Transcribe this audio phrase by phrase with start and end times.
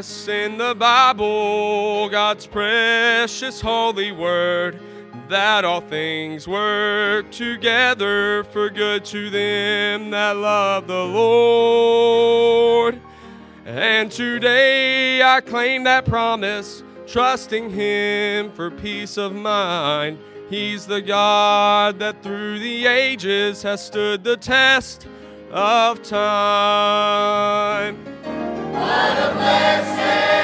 [0.00, 4.80] In the Bible, God's precious holy word,
[5.28, 12.98] that all things work together for good to them that love the Lord.
[13.66, 20.18] And today I claim that promise, trusting Him for peace of mind.
[20.48, 25.06] He's the God that through the ages has stood the test
[25.52, 28.09] of time.
[28.80, 30.39] What a blessed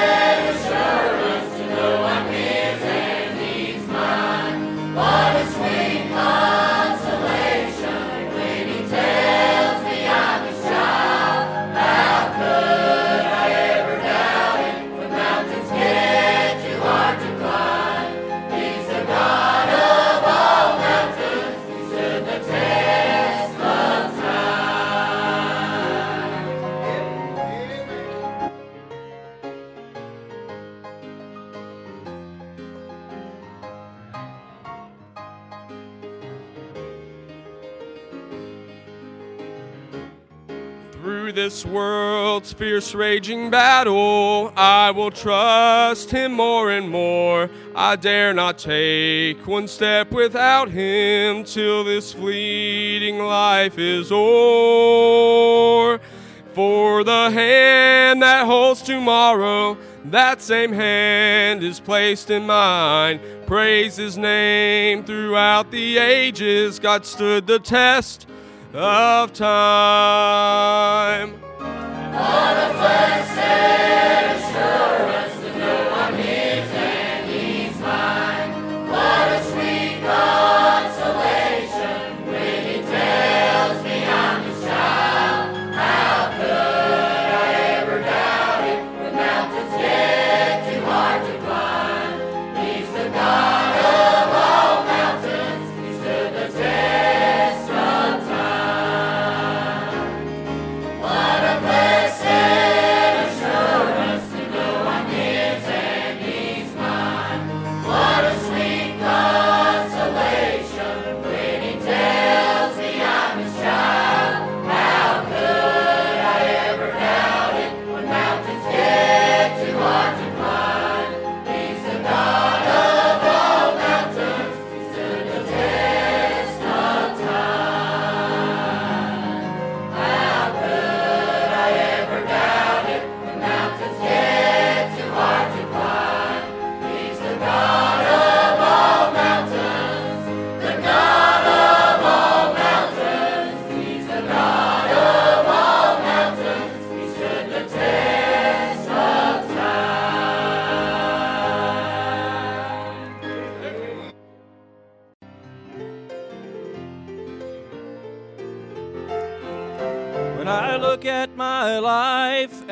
[41.57, 47.49] this world's fierce raging battle, I will trust him more and more.
[47.75, 55.99] I dare not take one step without him till this fleeting life is o'er.
[56.53, 63.19] For the hand that holds tomorrow, that same hand is placed in mine.
[63.47, 66.77] Praise his name throughout the ages.
[66.77, 68.27] God stood the test
[68.75, 71.46] of time.
[72.17, 73.37] What a blessed
[74.33, 75.16] assurance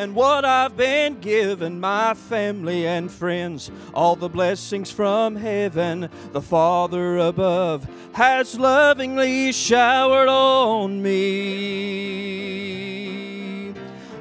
[0.06, 6.44] and what I've been given, my family and friends, all the blessings from heaven, the
[6.44, 12.36] Father above has lovingly showered on me.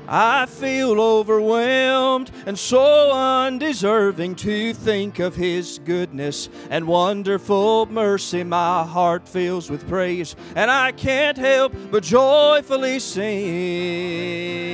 [0.08, 8.42] I feel overwhelmed and so undeserving to think of His goodness and wonderful mercy.
[8.42, 14.73] My heart fills with praise, and I can't help but joyfully sing.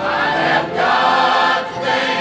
[0.00, 2.17] I have God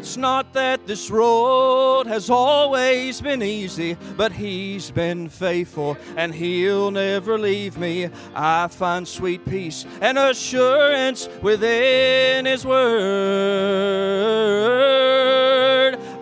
[0.00, 6.90] It's not that this road has always been easy, but He's been faithful and He'll
[6.90, 8.08] never leave me.
[8.34, 12.80] I find sweet peace and assurance within His Word.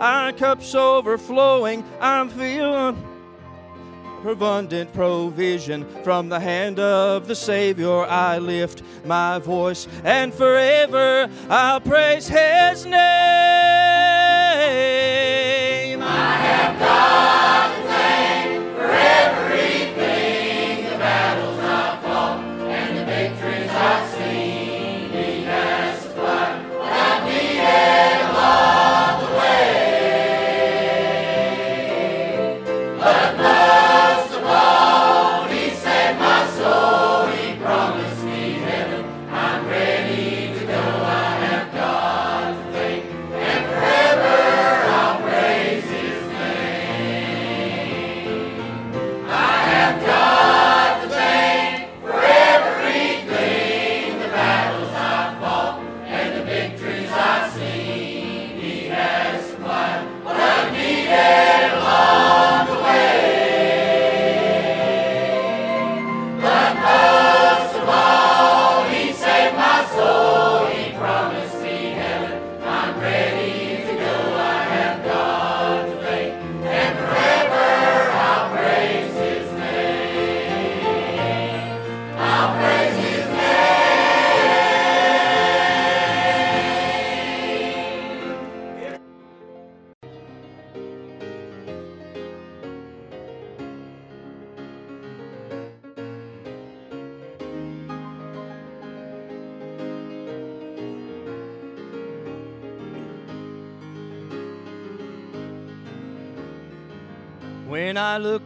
[0.00, 2.96] Our cup's overflowing, I'm feeling
[4.26, 8.04] abundant provision from the hand of the Savior.
[8.04, 12.98] I lift my voice and forever I'll praise His name.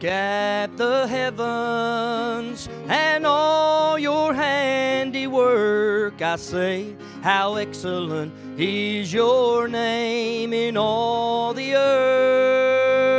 [0.02, 10.52] Look at the heavens and all your handiwork, I say, How excellent is your name
[10.52, 13.12] in all the earth.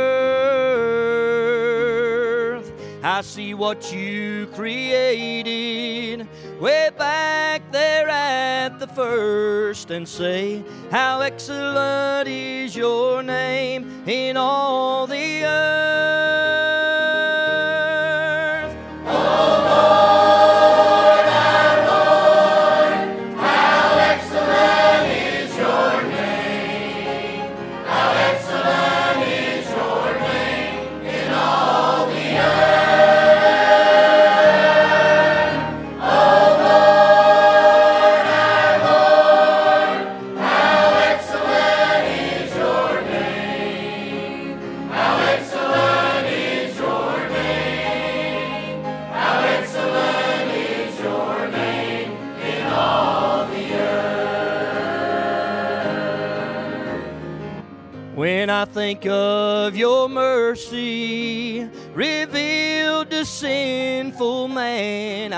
[3.02, 6.28] I see what you created
[6.60, 15.06] way back there at the first and say, How excellent is your name in all
[15.06, 16.33] the earth.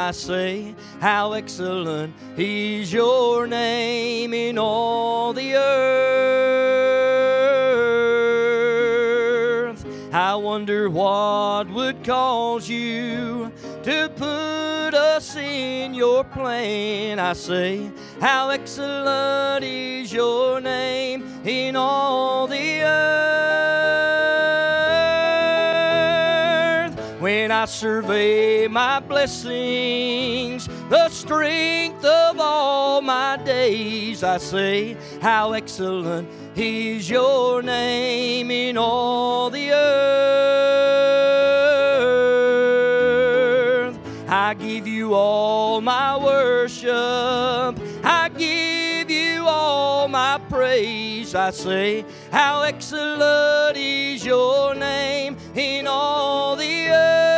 [0.06, 5.66] I say, How excellent is your name in all the earth.
[10.14, 13.50] I wonder what would cause you
[13.82, 17.18] to put us in your plan.
[17.18, 23.26] I say, How excellent is your name in all the earth.
[27.18, 36.28] When I survey my blessings, the strength of all my days, I say, How excellent
[36.54, 40.36] is your name in all the earth.
[44.28, 46.92] I give you all my worship.
[48.04, 51.34] I give you all my praise.
[51.34, 57.35] I say, How excellent is your name in all the earth.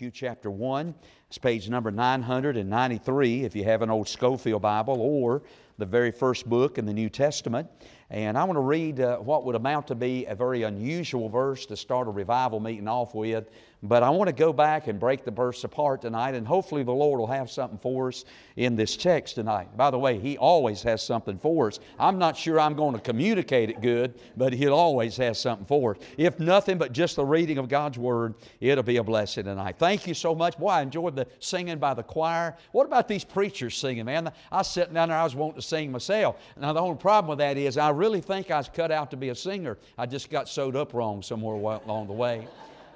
[0.00, 0.94] Matthew chapter 1.
[1.28, 5.42] It's page number 993 if you have an old Scofield Bible or
[5.76, 7.68] the very first book in the New Testament.
[8.08, 11.66] And I want to read uh, what would amount to be a very unusual verse
[11.66, 13.50] to start a revival meeting off with.
[13.82, 16.92] But I want to go back and break the verse apart tonight, and hopefully the
[16.92, 19.74] Lord will have something for us in this text tonight.
[19.74, 21.80] By the way, He always has something for us.
[21.98, 25.92] I'm not sure I'm going to communicate it good, but He'll always have something for
[25.92, 26.02] us.
[26.18, 29.76] If nothing but just the reading of God's Word, it'll be a blessing tonight.
[29.78, 30.58] Thank you so much.
[30.58, 32.58] Boy, I enjoyed the singing by the choir.
[32.72, 34.30] What about these preachers singing, man?
[34.52, 36.36] I was sitting down there, I was wanting to sing myself.
[36.58, 39.16] Now, the only problem with that is I really think I was cut out to
[39.16, 39.78] be a singer.
[39.96, 42.46] I just got sewed up wrong somewhere along the way.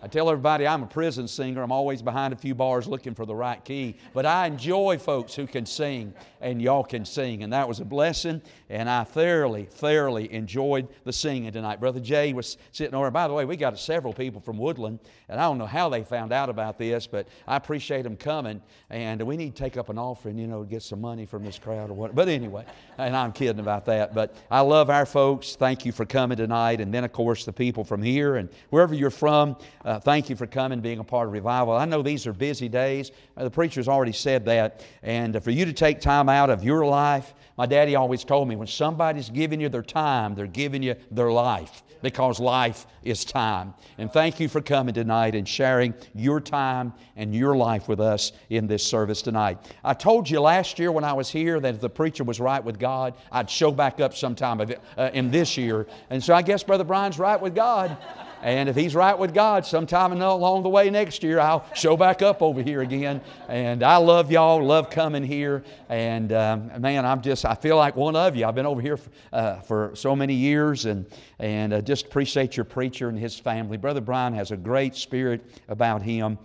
[0.05, 1.63] I tell everybody I'm a prison singer.
[1.63, 3.97] I'm always behind a few bars looking for the right key.
[4.13, 7.43] But I enjoy folks who can sing, and y'all can sing.
[7.43, 11.81] And that was a blessing, and I thoroughly, thoroughly enjoyed the singing tonight.
[11.81, 13.11] Brother Jay was sitting over.
[13.11, 14.99] By the way, we got several people from Woodland,
[15.31, 18.61] and I don't know how they found out about this, but I appreciate them coming.
[18.91, 21.43] And we need to take up an offering, you know, to get some money from
[21.43, 22.15] this crowd or what.
[22.15, 22.67] But anyway,
[22.99, 24.15] and I'm kidding about that.
[24.15, 25.57] But I love our folks.
[25.57, 26.83] Thank you for coming tonight.
[26.83, 29.57] And then, of course, the people from here and wherever you're from.
[29.83, 31.73] Uh, uh, thank you for coming, being a part of revival.
[31.75, 33.13] I know these are busy days.
[33.37, 34.85] Uh, the preacher's already said that.
[35.05, 38.57] And for you to take time out of your life, my daddy always told me
[38.57, 43.73] when somebody's giving you their time, they're giving you their life because life is time.
[43.97, 48.33] And thank you for coming tonight and sharing your time and your life with us
[48.51, 49.59] in this service tonight.
[49.85, 52.63] I told you last year when I was here that if the preacher was right
[52.63, 54.61] with God, I'd show back up sometime
[54.99, 55.87] uh, in this year.
[56.11, 57.97] And so I guess Brother Brian's right with God.
[58.45, 62.21] And if he's right with God, sometime along the way next year, I'll show back
[62.21, 63.23] up over here again.
[63.49, 65.65] And I love y'all, love coming here.
[65.89, 68.45] And um, man, I'm just, I feel like one of you.
[68.45, 71.07] I've been over here for, uh, for so many years and,
[71.39, 73.79] and uh, just appreciate your preacher and his family.
[73.79, 76.39] Brother Brian has a great spirit about him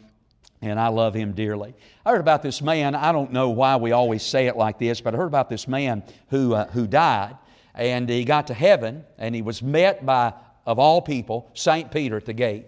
[0.62, 1.76] and I love him dearly.
[2.06, 2.96] I heard about this man.
[2.96, 5.68] I don't know why we always say it like this, but I heard about this
[5.68, 7.36] man who, uh, who died,
[7.76, 10.34] and he got to heaven, and he was met by
[10.70, 11.90] of all people, St.
[11.90, 12.64] Peter at the gate.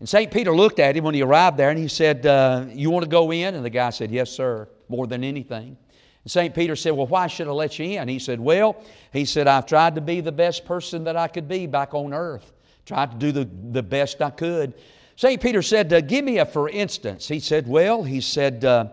[0.00, 0.30] And St.
[0.30, 3.08] Peter looked at him when he arrived there and he said, uh, You want to
[3.08, 3.54] go in?
[3.54, 5.78] And the guy said, Yes, sir, more than anything.
[6.24, 6.54] And St.
[6.54, 8.06] Peter said, Well, why should I let you in?
[8.06, 8.76] He said, Well,
[9.14, 12.12] he said, I've tried to be the best person that I could be back on
[12.12, 12.52] earth,
[12.84, 14.74] tried to do the, the best I could.
[15.16, 15.40] St.
[15.40, 17.26] Peter said, uh, Give me a for instance.
[17.26, 18.88] He said, Well, he said, uh,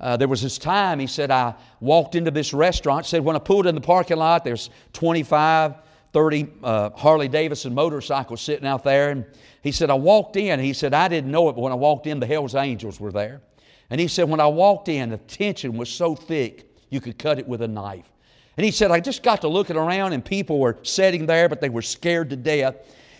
[0.00, 3.04] uh, there was this time, he said, I walked into this restaurant.
[3.04, 5.74] Said, when I pulled in the parking lot, there's 25
[6.18, 9.10] 30 uh, Harley Davidson motorcycles sitting out there.
[9.10, 9.24] And
[9.62, 10.58] he said, I walked in.
[10.58, 13.12] He said, I didn't know it, but when I walked in, the Hells Angels were
[13.12, 13.40] there.
[13.88, 17.38] And he said, when I walked in, the tension was so thick, you could cut
[17.38, 18.10] it with a knife.
[18.56, 21.60] And he said, I just got to looking around, and people were sitting there, but
[21.60, 22.74] they were scared to death.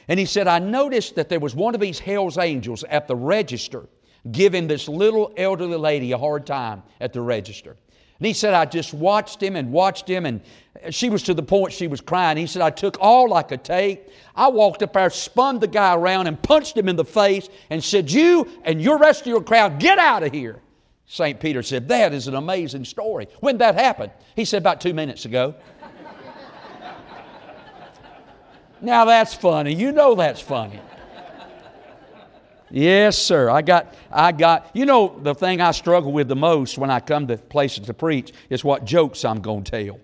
[0.09, 3.14] And he said, I noticed that there was one of these Hells Angels at the
[3.14, 3.87] register
[4.33, 7.76] giving this little elderly lady a hard time at the register.
[8.19, 10.41] And he said, I just watched him and watched him, and
[10.91, 12.36] she was to the point she was crying.
[12.36, 14.08] He said, I took all I could take.
[14.34, 17.82] I walked up there, spun the guy around, and punched him in the face and
[17.82, 20.60] said, You and your rest of your crowd, get out of here.
[21.06, 21.41] St.
[21.41, 23.28] Peter said, That is an amazing story.
[23.41, 24.12] When that happened?
[24.36, 25.54] He said, About two minutes ago.
[28.80, 29.75] now that's funny.
[29.75, 30.80] You know that's funny.
[32.71, 33.49] Yes, sir.
[33.49, 37.00] I got, I got, you know, the thing I struggle with the most when I
[37.00, 40.00] come to places to preach is what jokes I'm going to tell.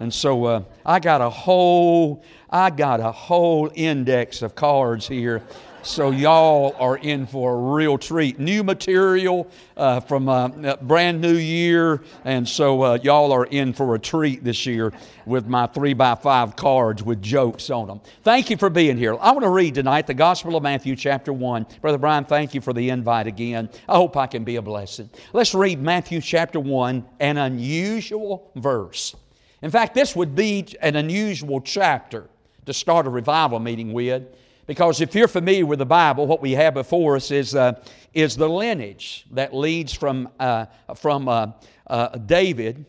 [0.00, 5.42] And so uh, I got a whole, I got a whole index of cards here
[5.82, 8.38] so y'all are in for a real treat.
[8.38, 13.72] New material uh, from a uh, brand new year, and so uh, y'all are in
[13.72, 14.92] for a treat this year
[15.24, 18.00] with my three by five cards with jokes on them.
[18.22, 19.14] Thank you for being here.
[19.14, 21.66] I want to read tonight the Gospel of Matthew, chapter one.
[21.80, 23.68] Brother Brian, thank you for the invite again.
[23.88, 25.08] I hope I can be a blessing.
[25.32, 29.14] Let's read Matthew chapter one, an unusual verse.
[29.62, 32.28] In fact, this would be an unusual chapter
[32.66, 34.24] to start a revival meeting with.
[34.66, 38.36] Because if you're familiar with the Bible, what we have before us is, uh, is
[38.36, 41.52] the lineage that leads from, uh, from uh,
[41.86, 42.84] uh, David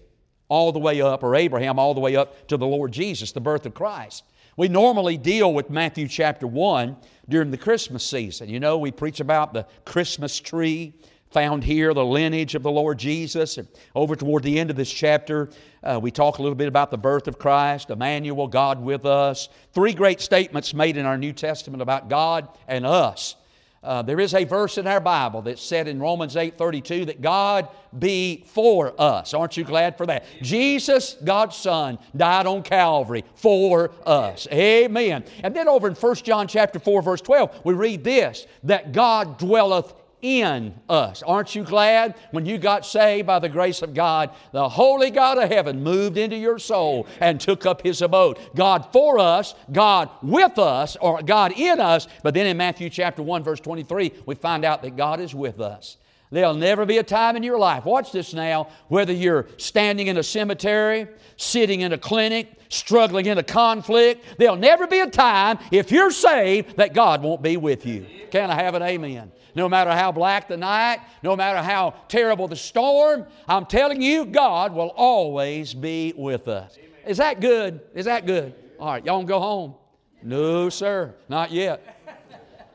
[0.49, 3.39] all the way up, or Abraham all the way up to the Lord Jesus, the
[3.39, 4.25] birth of Christ.
[4.57, 6.97] We normally deal with Matthew chapter 1
[7.29, 8.49] during the Christmas season.
[8.49, 10.93] You know, we preach about the Christmas tree
[11.31, 13.57] found here, the lineage of the Lord Jesus.
[13.57, 15.49] And over toward the end of this chapter,
[15.83, 19.49] uh, we talk a little bit about the birth of Christ, Emmanuel, God with us.
[19.73, 23.35] Three great statements made in our New Testament about God and us.
[23.81, 27.69] Uh, there is a verse in our Bible that said in Romans 8:32 that God
[27.97, 29.33] be for us.
[29.33, 30.25] Aren't you glad for that?
[30.41, 34.49] Jesus, God's Son, died on Calvary for us.
[34.51, 35.23] Amen.
[35.43, 39.37] And then over in 1 John chapter 4, verse 12, we read this that God
[39.37, 41.23] dwelleth in us.
[41.23, 44.31] Aren't you glad when you got saved by the grace of God?
[44.51, 48.39] The holy God of heaven moved into your soul and took up his abode.
[48.55, 52.07] God for us, God with us, or God in us.
[52.23, 55.59] But then in Matthew chapter 1, verse 23, we find out that God is with
[55.59, 55.97] us.
[56.31, 60.17] There'll never be a time in your life, watch this now, whether you're standing in
[60.17, 65.57] a cemetery, sitting in a clinic, struggling in a conflict, there'll never be a time,
[65.71, 68.05] if you're saved, that God won't be with you.
[68.29, 69.31] Can I have an amen?
[69.55, 74.25] No matter how black the night, no matter how terrible the storm, I'm telling you,
[74.25, 76.77] God will always be with us.
[77.07, 77.81] Is that good?
[77.95, 78.53] Is that good?
[78.79, 79.73] All right, y'all go home?
[80.21, 81.95] No, sir, not yet.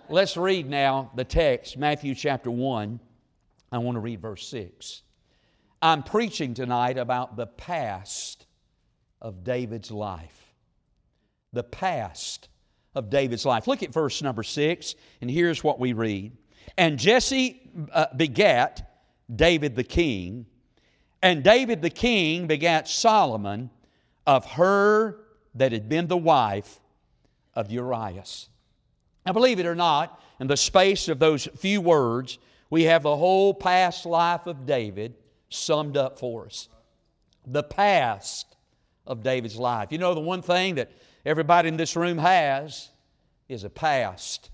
[0.09, 2.99] Let's read now the text, Matthew chapter 1.
[3.75, 5.03] I want to read verse 6.
[5.83, 8.47] I'm preaching tonight about the past
[9.21, 10.55] of David's life.
[11.53, 12.49] The past
[12.95, 13.67] of David's life.
[13.67, 16.33] Look at verse number 6, and here's what we read.
[16.79, 17.61] And Jesse
[17.93, 18.91] uh, begat
[19.35, 20.47] David the king,
[21.23, 23.71] and David the king begat Solomon
[24.27, 25.21] of her
[25.55, 26.81] that had been the wife
[27.55, 28.49] of Urias.
[29.27, 32.39] Now, believe it or not, in the space of those few words,
[32.75, 35.15] we have the whole past life of David
[35.49, 36.69] summed up for us.
[37.47, 38.57] The past
[39.07, 39.93] of David's life.
[39.93, 40.91] You know, the one thing that
[41.25, 42.91] everybody in this room has
[43.49, 44.51] is a past.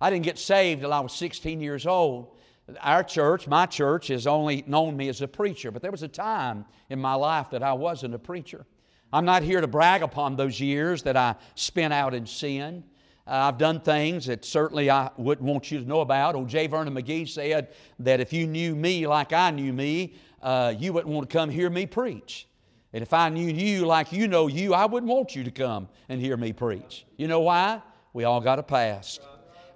[0.00, 2.36] I didn't get saved till I was 16 years old.
[2.80, 6.08] Our church, my church, has only known me as a preacher, but there was a
[6.08, 8.66] time in my life that I wasn't a preacher.
[9.12, 12.84] I'm not here to brag upon those years that I spent out in sin.
[13.26, 16.34] Uh, I've done things that certainly I wouldn't want you to know about.
[16.34, 16.66] Old J.
[16.66, 17.68] Vernon McGee said
[18.00, 21.48] that if you knew me like I knew me, uh, you wouldn't want to come
[21.48, 22.48] hear me preach.
[22.92, 25.88] And if I knew you like you know you, I wouldn't want you to come
[26.08, 27.06] and hear me preach.
[27.16, 27.80] You know why?
[28.12, 29.22] We all got a past.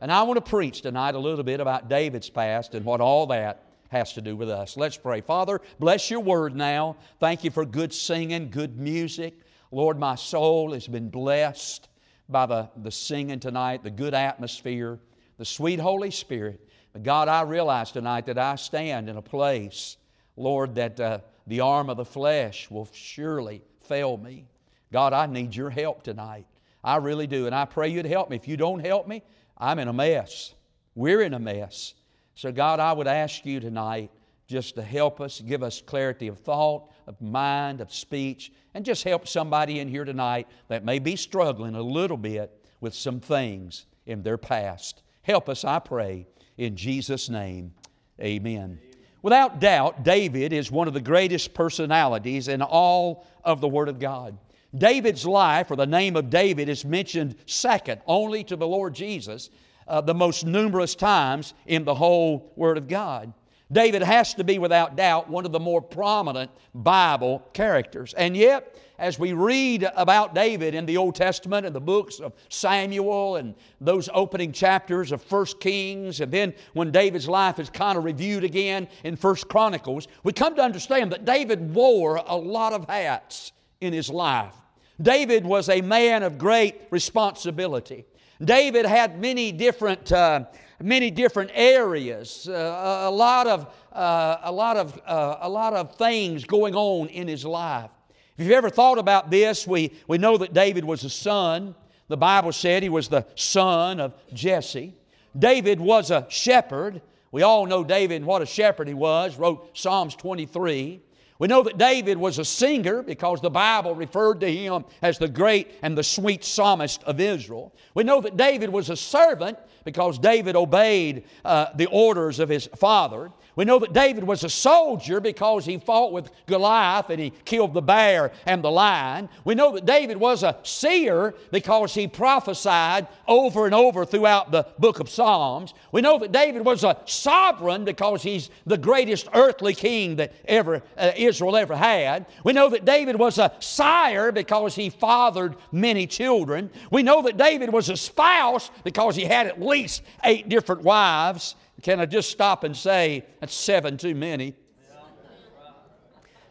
[0.00, 3.26] And I want to preach tonight a little bit about David's past and what all
[3.28, 4.76] that has to do with us.
[4.76, 5.20] Let's pray.
[5.20, 6.96] Father, bless your word now.
[7.20, 9.34] Thank you for good singing, good music.
[9.70, 11.88] Lord, my soul has been blessed
[12.28, 14.98] by the, the singing tonight, the good atmosphere,
[15.38, 16.60] the sweet Holy Spirit.
[16.92, 19.96] But God, I realize tonight that I stand in a place,
[20.36, 24.46] Lord, that uh, the arm of the flesh will surely fail me.
[24.92, 26.46] God, I need your help tonight.
[26.82, 27.46] I really do.
[27.46, 28.36] And I pray you'd help me.
[28.36, 29.22] If you don't help me,
[29.58, 30.54] I'm in a mess.
[30.94, 31.94] We're in a mess.
[32.34, 34.10] So, God, I would ask you tonight
[34.46, 39.04] just to help us, give us clarity of thought, of mind, of speech, and just
[39.04, 43.86] help somebody in here tonight that may be struggling a little bit with some things
[44.06, 45.02] in their past.
[45.22, 47.74] Help us, I pray, in Jesus' name.
[48.20, 48.78] Amen.
[49.22, 53.98] Without doubt, David is one of the greatest personalities in all of the Word of
[53.98, 54.38] God.
[54.76, 59.50] David's life, or the name of David, is mentioned second only to the Lord Jesus,
[59.88, 63.32] uh, the most numerous times in the whole Word of God.
[63.70, 68.14] David has to be, without doubt, one of the more prominent Bible characters.
[68.14, 72.32] And yet, as we read about David in the Old Testament and the books of
[72.48, 77.98] Samuel and those opening chapters of First Kings, and then when David's life is kind
[77.98, 82.72] of reviewed again in First Chronicles, we come to understand that David wore a lot
[82.72, 84.54] of hats in his life.
[85.02, 88.04] David was a man of great responsibility.
[88.42, 90.44] David had many different, uh,
[90.80, 95.94] many different areas, uh, a lot of, uh, a lot of, uh, a lot of
[95.96, 97.90] things going on in his life.
[98.36, 101.74] If you've ever thought about this, we, we know that David was a son.
[102.08, 104.94] The Bible said he was the son of Jesse.
[105.38, 107.00] David was a shepherd.
[107.32, 111.00] We all know David and what a shepherd he was, wrote Psalms 23.
[111.38, 115.28] We know that David was a singer because the Bible referred to him as the
[115.28, 117.74] great and the sweet psalmist of Israel.
[117.94, 122.68] We know that David was a servant because David obeyed uh, the orders of his
[122.76, 123.30] father.
[123.56, 127.72] We know that David was a soldier because he fought with Goliath and he killed
[127.72, 129.30] the bear and the lion.
[129.46, 134.66] We know that David was a seer because he prophesied over and over throughout the
[134.78, 135.72] book of Psalms.
[135.90, 140.82] We know that David was a sovereign because he's the greatest earthly king that ever
[140.98, 142.26] uh, Israel ever had.
[142.44, 146.68] We know that David was a sire because he fathered many children.
[146.90, 151.54] We know that David was a spouse because he had at least eight different wives.
[151.82, 154.54] Can I just stop and say that's seven too many?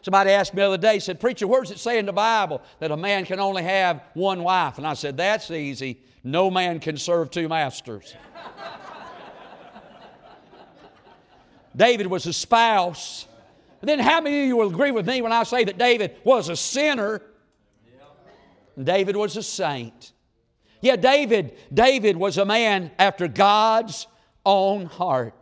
[0.02, 2.62] Somebody asked me the other day, said, Preacher, where does it say in the Bible
[2.78, 4.78] that a man can only have one wife?
[4.78, 6.00] And I said, That's easy.
[6.22, 8.14] No man can serve two masters.
[11.76, 13.26] David was a spouse.
[13.80, 16.18] And Then, how many of you will agree with me when I say that David
[16.22, 17.20] was a sinner?
[18.80, 20.12] David was a saint.
[20.80, 24.06] Yeah, David, David was a man after God's
[24.46, 25.34] own heart.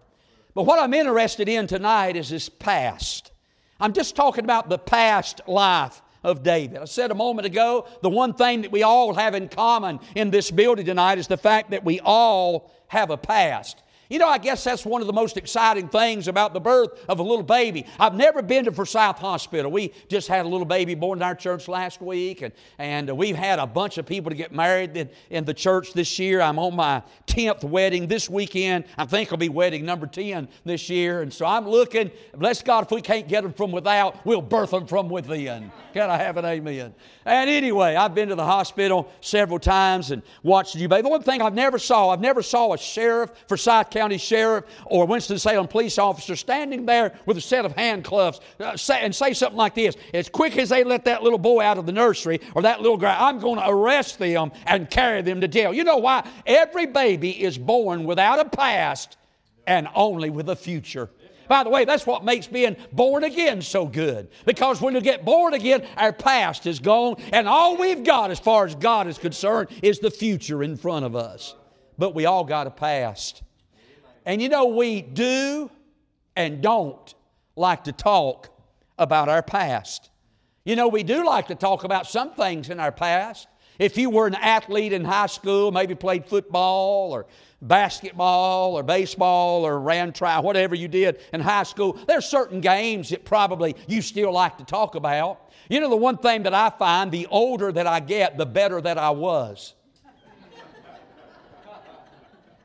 [0.55, 3.31] But what I'm interested in tonight is his past.
[3.79, 6.79] I'm just talking about the past life of David.
[6.79, 10.31] I said a moment ago, the one thing that we all have in common in
[10.31, 13.83] this building tonight is the fact that we all have a past.
[14.14, 17.18] You know, I guess that's one of the most exciting things about the birth of
[17.18, 17.85] a little baby.
[17.98, 19.72] I've never been to Forsyth Hospital.
[19.72, 23.35] We just had a little baby born in our church last week, and, and we've
[23.35, 26.40] had a bunch of people to get married in, in the church this year.
[26.40, 28.85] I'm on my 10th wedding this weekend.
[28.96, 31.22] I think I'll be wedding number 10 this year.
[31.22, 34.70] And so I'm looking, bless God, if we can't get them from without, we'll birth
[34.70, 35.72] them from within.
[35.92, 36.94] Can I have an amen?
[37.24, 41.03] And anyway, I've been to the hospital several times and watched you baby.
[41.03, 44.19] The one thing I've never saw, I've never saw a sheriff, for South Forsyth County
[44.19, 49.14] Sheriff, or Winston-Salem police officer standing there with a set of handcuffs uh, say, and
[49.14, 49.97] say something like this.
[50.12, 52.99] As quick as they let that little boy out of the nursery or that little
[52.99, 55.73] girl, I'm going to arrest them and carry them to jail.
[55.73, 56.29] You know why?
[56.45, 59.17] Every baby is born without a past
[59.67, 61.09] and only with a future.
[61.49, 64.29] By the way, that's what makes being born again so good.
[64.45, 68.38] Because when you get born again, our past is gone, and all we've got, as
[68.38, 71.55] far as God is concerned, is the future in front of us.
[71.99, 73.43] but we all got a past.
[74.24, 75.70] And you know, we do
[76.37, 77.14] and don't
[77.56, 78.48] like to talk
[78.98, 80.10] about our past.
[80.64, 83.48] You know, we do like to talk about some things in our past.
[83.78, 87.26] If you were an athlete in high school, maybe played football or
[87.60, 93.10] basketball or baseball or ran track, whatever you did in high school, there's certain games
[93.10, 95.50] that probably you still like to talk about.
[95.68, 98.80] You know, the one thing that I find the older that I get, the better
[98.80, 99.74] that I was.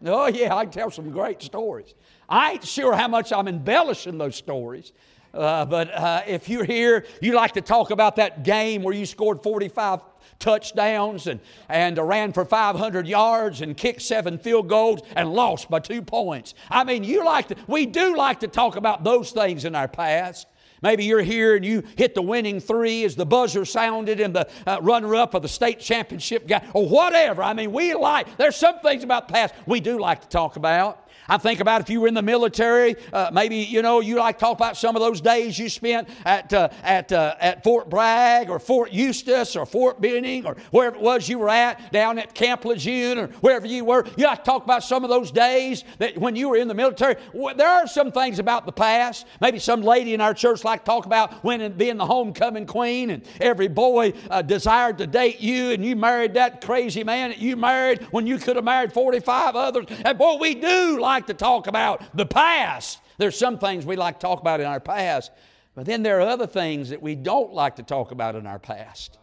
[0.06, 1.94] Oh, yeah, I can tell some great stories.
[2.28, 4.94] I ain't sure how much I'm embellishing those stories.
[5.34, 9.06] Uh, but uh, if you're here, you like to talk about that game where you
[9.06, 10.02] scored 45
[10.40, 15.80] touchdowns and, and ran for 500 yards and kicked seven field goals and lost by
[15.80, 16.56] two points.
[16.70, 19.88] I mean, you like to, we do like to talk about those things in our
[19.88, 20.48] past.
[20.82, 24.50] Maybe you're here and you hit the winning three as the buzzer sounded and the
[24.66, 27.44] uh, runner up of the state championship guy, or whatever.
[27.44, 30.56] I mean, we like, there's some things about the past we do like to talk
[30.56, 31.09] about.
[31.30, 34.40] I think about if you were in the military, uh, maybe, you know, you like
[34.40, 38.50] talk about some of those days you spent at, uh, at, uh, at Fort Bragg
[38.50, 42.34] or Fort Eustis or Fort Benning or wherever it was you were at, down at
[42.34, 44.06] Camp Lejeune or wherever you were.
[44.18, 47.16] You like talk about some of those days that when you were in the military.
[47.56, 49.28] There are some things about the past.
[49.40, 53.12] Maybe some lady in our church like to talk about when being the homecoming queen
[53.12, 57.40] and every boy uh, desired to date you and you married that crazy man that
[57.40, 59.86] you married when you could have married 45 others.
[60.04, 63.00] And boy, we do like like to talk about the past.
[63.18, 65.32] There's some things we like to talk about in our past,
[65.76, 68.60] but then there are other things that we don't like to talk about in our
[68.60, 69.18] past.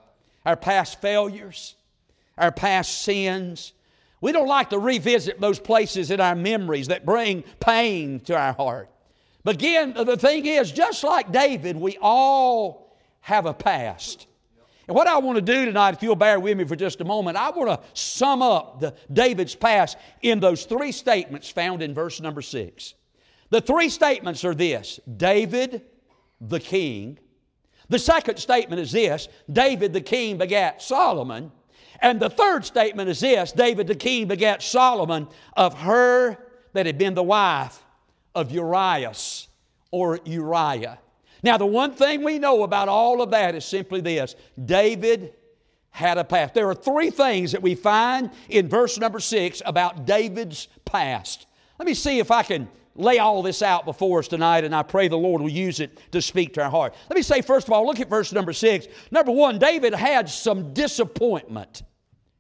[0.44, 1.74] Our past failures,
[2.36, 3.72] our past sins.
[4.20, 8.52] We don't like to revisit those places in our memories that bring pain to our
[8.52, 8.90] heart.
[9.42, 14.25] But again, the thing is, just like David, we all have a past.
[14.88, 17.04] And what I want to do tonight, if you'll bear with me for just a
[17.04, 21.92] moment, I want to sum up the, David's past in those three statements found in
[21.92, 22.94] verse number six.
[23.50, 25.82] The three statements are this David
[26.40, 27.18] the king.
[27.88, 31.50] The second statement is this David the king begat Solomon.
[32.00, 36.38] And the third statement is this David the king begat Solomon of her
[36.74, 37.82] that had been the wife
[38.34, 39.48] of Urias
[39.90, 40.98] or Uriah.
[41.46, 45.32] Now, the one thing we know about all of that is simply this David
[45.90, 46.54] had a past.
[46.54, 51.46] There are three things that we find in verse number six about David's past.
[51.78, 54.82] Let me see if I can lay all this out before us tonight, and I
[54.82, 56.96] pray the Lord will use it to speak to our heart.
[57.08, 58.88] Let me say, first of all, look at verse number six.
[59.12, 61.84] Number one, David had some disappointment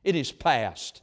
[0.02, 1.02] in his past.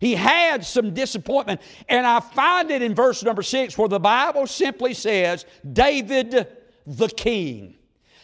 [0.00, 4.48] He had some disappointment, and I find it in verse number six where the Bible
[4.48, 6.55] simply says, David
[6.86, 7.76] the king.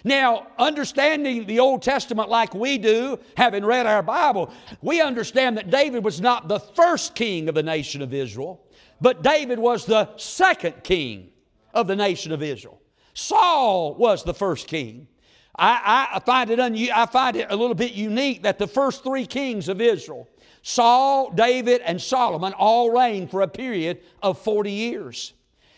[0.05, 5.71] Now, understanding the Old Testament like we do, having read our Bible, we understand that
[5.71, 8.65] David was not the first king of the nation of Israel,
[9.01, 11.31] but David was the second king
[11.73, 12.81] of the nation of Israel.
[13.15, 15.07] Saul was the first king.
[15.55, 19.05] I, I, find it un, I find it a little bit unique that the first
[19.05, 20.29] three kings of Israel,
[20.63, 25.35] Saul, David, and Solomon, all reigned for a period of 40 years.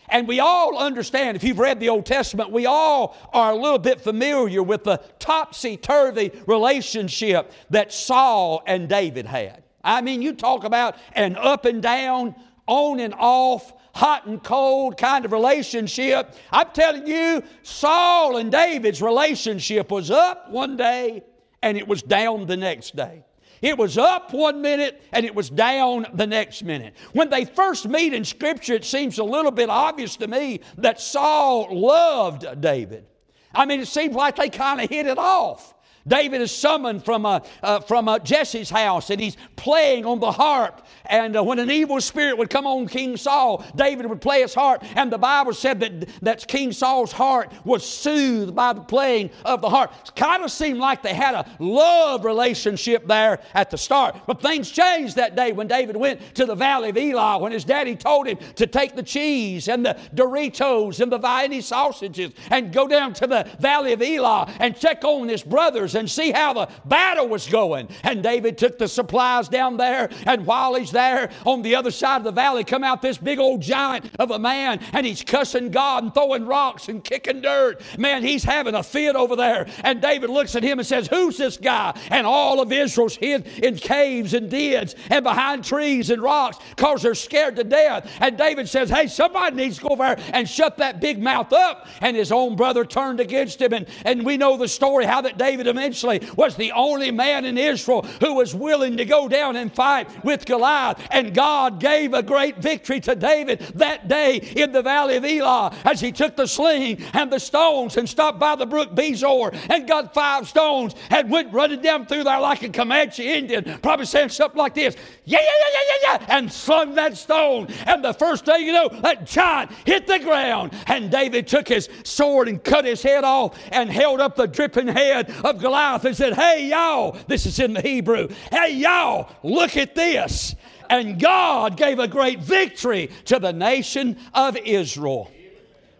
[0.09, 3.79] And we all understand, if you've read the Old Testament, we all are a little
[3.79, 9.63] bit familiar with the topsy turvy relationship that Saul and David had.
[9.83, 12.35] I mean, you talk about an up and down,
[12.67, 16.35] on and off, hot and cold kind of relationship.
[16.51, 21.23] I'm telling you, Saul and David's relationship was up one day
[21.61, 23.23] and it was down the next day.
[23.61, 26.93] It was up one minute and it was down the next minute.
[27.13, 30.99] When they first meet in Scripture, it seems a little bit obvious to me that
[30.99, 33.05] Saul loved David.
[33.53, 35.74] I mean, it seems like they kind of hit it off.
[36.07, 40.31] David is summoned from, uh, uh, from uh, Jesse's house and he's playing on the
[40.31, 40.85] harp.
[41.05, 44.53] And uh, when an evil spirit would come on King Saul, David would play his
[44.53, 44.83] harp.
[44.95, 49.61] And the Bible said that, that King Saul's heart was soothed by the playing of
[49.61, 49.93] the harp.
[50.05, 54.15] It kind of seemed like they had a love relationship there at the start.
[54.27, 57.63] But things changed that day when David went to the valley of Elah when his
[57.63, 62.71] daddy told him to take the cheese and the Doritos and the Vienna sausages and
[62.71, 66.53] go down to the valley of Elah and check on his brothers and see how
[66.53, 67.89] the battle was going.
[68.03, 72.17] And David took the supplies down there, and while he's there on the other side
[72.17, 75.71] of the valley, come out this big old giant of a man, and he's cussing
[75.71, 77.81] God and throwing rocks and kicking dirt.
[77.97, 79.67] Man, he's having a fit over there.
[79.83, 81.97] And David looks at him and says, Who's this guy?
[82.09, 87.01] And all of Israel's hid in caves and dens and behind trees and rocks because
[87.01, 88.09] they're scared to death.
[88.19, 91.53] And David says, Hey, somebody needs to go over there and shut that big mouth
[91.53, 91.87] up.
[92.01, 93.73] And his own brother turned against him.
[93.73, 97.57] And, and we know the story how that David eventually was the only man in
[97.57, 100.99] Israel who was willing to go down and fight with Goliath.
[101.11, 105.75] And God gave a great victory to David that day in the valley of Elah
[105.85, 109.87] as he took the sling and the stones and stopped by the brook Besor and
[109.87, 114.29] got five stones and went running down through there like a Comanche Indian, probably saying
[114.29, 114.95] something like this,
[115.25, 117.67] yeah, yeah, yeah, yeah, yeah, yeah, and slung that stone.
[117.85, 120.73] And the first thing you know, that giant hit the ground.
[120.87, 124.87] And David took his sword and cut his head off and held up the dripping
[124.87, 129.77] head of Goliath and said, Hey, y'all, this is in the Hebrew, hey, y'all, look
[129.77, 130.55] at this.
[130.89, 135.31] And God gave a great victory to the nation of Israel.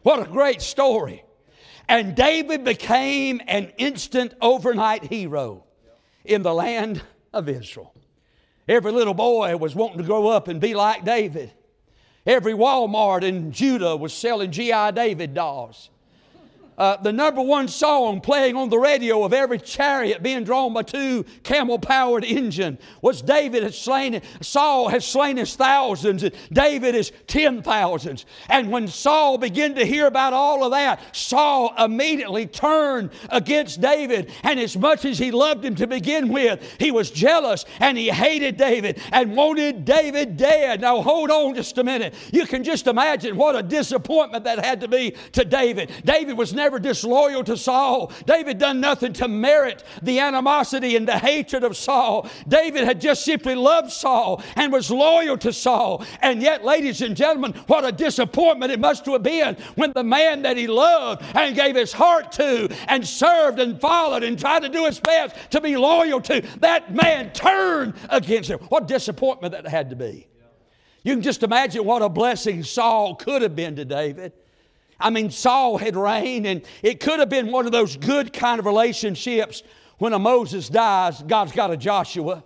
[0.03, 1.23] What a great story.
[1.87, 5.63] And David became an instant overnight hero
[6.23, 7.01] in the land
[7.33, 7.93] of Israel.
[8.67, 11.51] Every little boy was wanting to grow up and be like David.
[12.25, 14.91] Every Walmart in Judah was selling G.I.
[14.91, 15.89] David dolls.
[16.77, 20.83] Uh, the number one song playing on the radio of every chariot being drawn by
[20.83, 26.93] two camel powered engine was David has slain, Saul has slain his thousands, and David
[26.93, 28.25] is ten thousands.
[28.49, 34.31] And when Saul began to hear about all of that, Saul immediately turned against David.
[34.43, 38.09] And as much as he loved him to begin with, he was jealous and he
[38.09, 40.81] hated David and wanted David dead.
[40.81, 42.13] Now, hold on just a minute.
[42.33, 45.91] You can just imagine what a disappointment that had to be to David.
[46.03, 48.11] David was never never disloyal to Saul.
[48.25, 52.27] David done nothing to merit the animosity and the hatred of Saul.
[52.47, 56.03] David had just simply loved Saul and was loyal to Saul.
[56.23, 60.41] And yet, ladies and gentlemen, what a disappointment it must have been when the man
[60.41, 64.69] that he loved and gave his heart to and served and followed and tried to
[64.69, 68.57] do his best to be loyal to, that man turned against him.
[68.69, 70.25] What disappointment that had to be.
[71.03, 74.33] You can just imagine what a blessing Saul could have been to David.
[74.99, 78.59] I mean, Saul had reigned, and it could have been one of those good kind
[78.59, 79.63] of relationships
[79.97, 82.43] when a Moses dies, God's got a Joshua.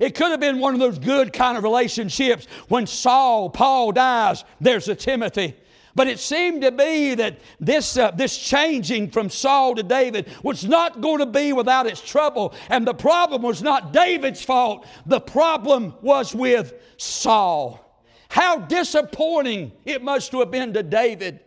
[0.00, 4.44] It could have been one of those good kind of relationships when Saul, Paul dies,
[4.60, 5.54] there's a Timothy.
[5.94, 10.62] But it seemed to be that this, uh, this changing from Saul to David was
[10.66, 12.52] not going to be without its trouble.
[12.68, 17.82] And the problem was not David's fault, the problem was with Saul.
[18.28, 21.40] How disappointing it must have been to David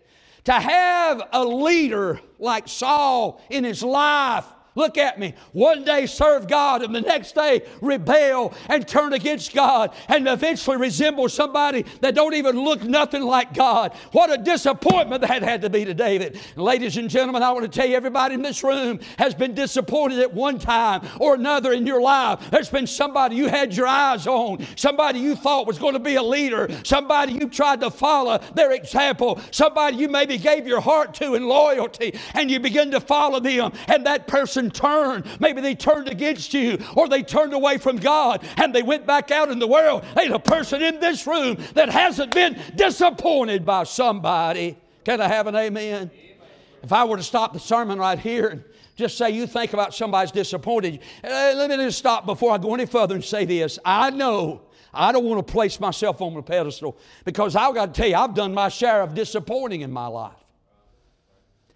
[0.50, 5.34] to have a leader like Saul in his life Look at me.
[5.52, 10.78] One day serve God, and the next day rebel and turn against God, and eventually
[10.78, 13.94] resemble somebody that don't even look nothing like God.
[14.12, 16.40] What a disappointment that had to be to David.
[16.56, 20.20] Ladies and gentlemen, I want to tell you, everybody in this room has been disappointed
[20.20, 22.50] at one time or another in your life.
[22.52, 26.16] There's been somebody you had your eyes on, somebody you thought was going to be
[26.16, 31.14] a leader, somebody you tried to follow their example, somebody you maybe gave your heart
[31.16, 35.26] to in loyalty, and you begin to follow them, and that person turned.
[35.40, 39.30] Maybe they turned against you or they turned away from God and they went back
[39.30, 40.04] out in the world.
[40.16, 44.78] There's a person in this room that hasn't been disappointed by somebody.
[45.04, 46.10] Can I have an amen?
[46.82, 48.64] If I were to stop the sermon right here and
[48.96, 52.74] just say you think about somebody's disappointed, uh, let me just stop before I go
[52.74, 53.78] any further and say this.
[53.86, 54.62] I know
[54.94, 58.16] I don't want to place myself on a pedestal because I've got to tell you,
[58.16, 60.34] I've done my share of disappointing in my life.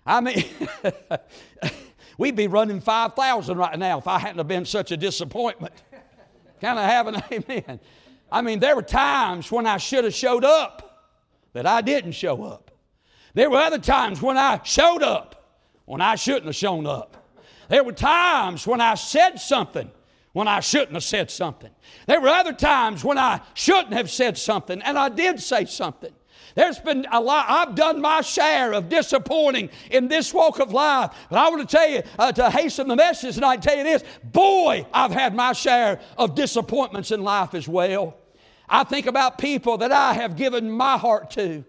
[0.06, 0.44] I mean,
[2.18, 5.74] We'd be running 5,000 right now if I hadn't have been such a disappointment.
[6.62, 7.80] kind of have an amen.
[8.32, 11.12] I mean, there were times when I should have showed up
[11.54, 12.72] that I didn't show up.
[13.34, 17.18] There were other times when I showed up when I shouldn't have shown up.
[17.70, 19.90] There were times when I said something
[20.34, 21.70] when I shouldn't have said something.
[22.08, 26.12] There were other times when I shouldn't have said something and I did say something.
[26.56, 31.14] There's been a lot, I've done my share of disappointing in this walk of life.
[31.30, 33.84] But I want to tell you, uh, to hasten the message and I tell you
[33.84, 38.18] this boy, I've had my share of disappointments in life as well.
[38.70, 41.64] I think about people that I have given my heart to,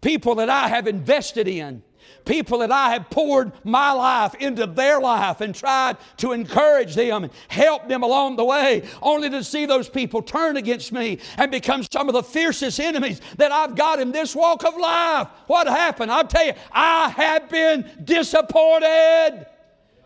[0.00, 1.82] people that I have invested in
[2.26, 7.24] people that I have poured my life into their life and tried to encourage them
[7.24, 11.50] and help them along the way, only to see those people turn against me and
[11.50, 15.28] become some of the fiercest enemies that I've got in this walk of life.
[15.46, 16.10] What happened?
[16.10, 19.46] I'll tell you, I have been disappointed.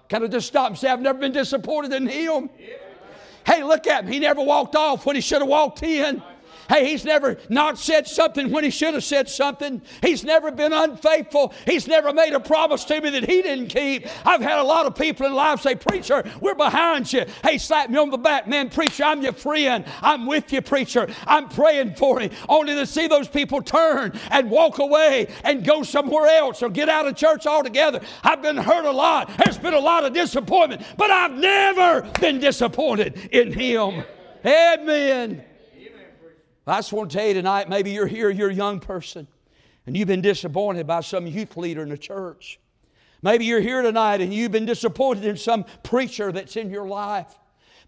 [0.08, 2.50] Can I just stop and say, I've never been disappointed in Him?
[3.46, 4.12] Hey, look at him.
[4.12, 6.22] He never walked off when he should have walked in.
[6.70, 9.82] Hey, he's never not said something when he should have said something.
[10.02, 11.52] He's never been unfaithful.
[11.66, 14.06] He's never made a promise to me that he didn't keep.
[14.24, 17.26] I've had a lot of people in life say, Preacher, we're behind you.
[17.42, 18.46] Hey, slap me on the back.
[18.46, 19.84] Man, preacher, I'm your friend.
[20.00, 21.08] I'm with you, preacher.
[21.26, 22.30] I'm praying for you.
[22.48, 26.88] Only to see those people turn and walk away and go somewhere else or get
[26.88, 28.00] out of church altogether.
[28.22, 29.28] I've been hurt a lot.
[29.44, 34.04] There's been a lot of disappointment, but I've never been disappointed in Him.
[34.46, 35.49] Amen.
[36.66, 39.26] I just want to tell you tonight maybe you're here, you're a young person,
[39.86, 42.60] and you've been disappointed by some youth leader in the church.
[43.22, 47.38] Maybe you're here tonight and you've been disappointed in some preacher that's in your life.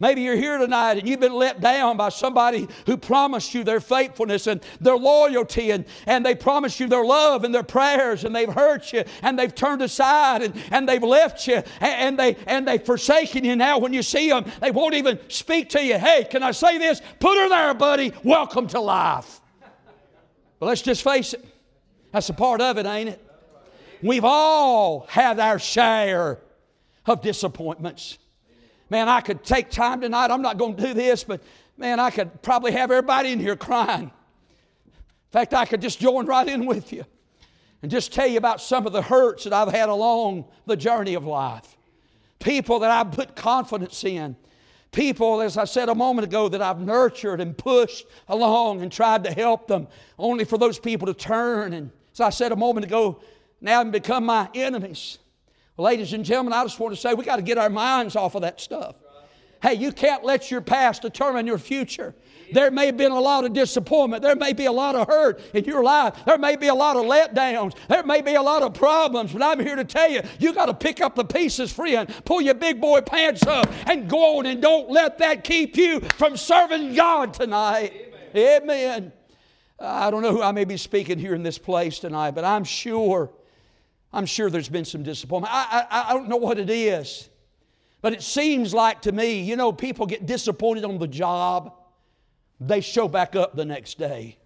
[0.03, 3.79] Maybe you're here tonight and you've been let down by somebody who promised you their
[3.79, 8.35] faithfulness and their loyalty, and, and they promised you their love and their prayers, and
[8.35, 12.37] they've hurt you and they've turned aside and, and they've left you and, and they
[12.49, 13.55] and they've forsaken you.
[13.55, 15.97] Now, when you see them, they won't even speak to you.
[15.99, 17.01] Hey, can I say this?
[17.21, 18.13] Put her there, buddy.
[18.25, 19.41] Welcome to life.
[20.59, 21.45] But let's just face it,
[22.11, 23.25] that's a part of it, ain't it?
[24.03, 26.41] We've all had our share
[27.07, 28.19] of disappointments.
[28.93, 30.31] Man, I could take time tonight.
[30.31, 31.43] I'm not going to do this, but
[31.79, 34.03] man, I could probably have everybody in here crying.
[34.03, 37.07] In fact, I could just join right in with you
[37.81, 41.15] and just tell you about some of the hurts that I've had along the journey
[41.15, 41.75] of life.
[42.39, 44.37] People that I've put confidence in.
[44.91, 49.25] People, as I said a moment ago, that I've nurtured and pushed along and tried
[49.25, 49.89] to help them,
[50.19, 51.73] only for those people to turn.
[51.73, 53.23] And as I said a moment ago,
[53.59, 55.17] now become my enemies.
[55.79, 58.35] Ladies and gentlemen, I just want to say we got to get our minds off
[58.35, 58.97] of that stuff.
[59.63, 62.15] Hey, you can't let your past determine your future.
[62.53, 64.23] There may have been a lot of disappointment.
[64.23, 66.15] There may be a lot of hurt in your life.
[66.27, 67.75] There may be a lot of letdowns.
[67.89, 69.33] There may be a lot of problems.
[69.33, 72.13] But I'm here to tell you, you got to pick up the pieces, friend.
[72.25, 76.01] Pull your big boy pants up and go on and don't let that keep you
[76.01, 78.13] from serving God tonight.
[78.35, 78.61] Amen.
[78.71, 79.13] Amen.
[79.79, 82.65] I don't know who I may be speaking here in this place tonight, but I'm
[82.65, 83.31] sure
[84.13, 85.53] I'm sure there's been some disappointment.
[85.55, 87.29] I, I, I don't know what it is,
[88.03, 91.75] but it seems like to me, you know, people get disappointed on the job,
[92.61, 94.37] they show back up the next day.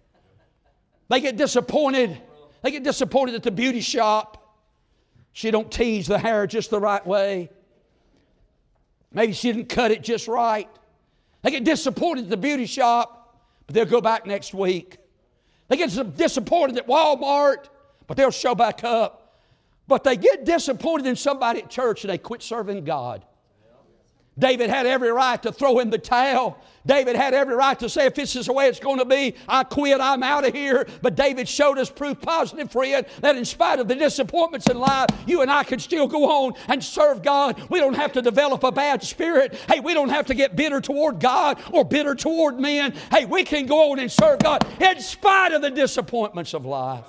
[1.09, 2.21] They get disappointed.
[2.61, 4.55] They get disappointed at the beauty shop.
[5.33, 7.49] She don't tease the hair just the right way.
[9.11, 10.69] Maybe she didn't cut it just right.
[11.43, 14.97] They get disappointed at the beauty shop, but they'll go back next week.
[15.67, 17.67] They get disappointed at Walmart,
[18.07, 19.16] but they'll show back up.
[19.87, 23.23] But they get disappointed in somebody at church and they quit serving God.
[24.39, 26.61] David had every right to throw in the towel.
[26.85, 29.33] David had every right to say, if this is the way it's going to be,
[29.47, 30.87] I quit, I'm out of here.
[31.01, 35.09] But David showed us proof positive, friend, that in spite of the disappointments in life,
[35.25, 37.59] you and I can still go on and serve God.
[37.69, 39.55] We don't have to develop a bad spirit.
[39.67, 42.93] Hey, we don't have to get bitter toward God or bitter toward men.
[43.11, 47.05] Hey, we can go on and serve God in spite of the disappointments of life.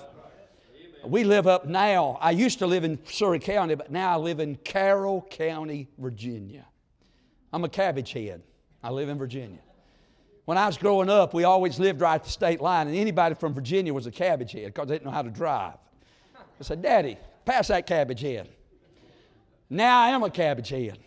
[1.04, 2.18] We live up now.
[2.20, 6.66] I used to live in Surry County, but now I live in Carroll County, Virginia.
[7.52, 8.42] I'm a cabbage head.
[8.82, 9.60] I live in Virginia.
[10.44, 13.34] When I was growing up, we always lived right at the state line, and anybody
[13.34, 15.74] from Virginia was a cabbage head because they didn't know how to drive.
[16.36, 18.48] I said, Daddy, pass that cabbage head.
[19.70, 20.98] Now I am a cabbage head.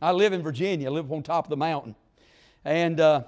[0.00, 1.94] I live in Virginia, I live on top of the mountain.
[2.64, 3.24] And, uh,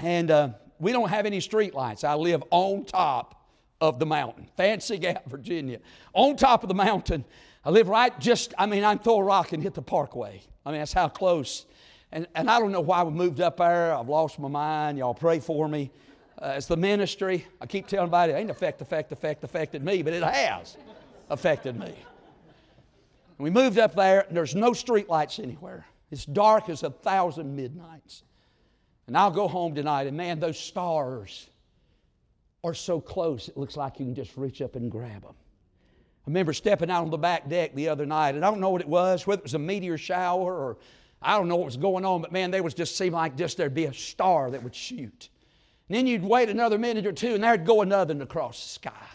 [0.00, 2.02] and uh, we don't have any street lights.
[2.04, 3.39] I live on top
[3.80, 5.78] of the mountain, Fancy Gap, Virginia.
[6.12, 7.24] On top of the mountain,
[7.64, 10.42] I live right just, I mean, I can throw a rock and hit the parkway.
[10.64, 11.66] I mean, that's how close.
[12.12, 13.94] And, and I don't know why we moved up there.
[13.94, 14.98] I've lost my mind.
[14.98, 15.90] Y'all pray for me.
[16.40, 17.46] Uh, it's the ministry.
[17.60, 20.76] I keep telling everybody, it ain't affect, affect, affect, affected me, but it has
[21.28, 21.86] affected me.
[21.86, 21.94] And
[23.38, 25.86] we moved up there, and there's no street lights anywhere.
[26.10, 28.24] It's dark as a thousand midnights.
[29.06, 31.48] And I'll go home tonight, and man, those stars
[32.62, 35.34] are so close it looks like you can just reach up and grab them.
[36.26, 38.70] I remember stepping out on the back deck the other night, and I don't know
[38.70, 40.76] what it was, whether it was a meteor shower or
[41.22, 43.56] I don't know what was going on, but man, they was just seemed like just
[43.56, 45.28] there'd be a star that would shoot.
[45.88, 49.06] And then you'd wait another minute or two, and there'd go another across the sky.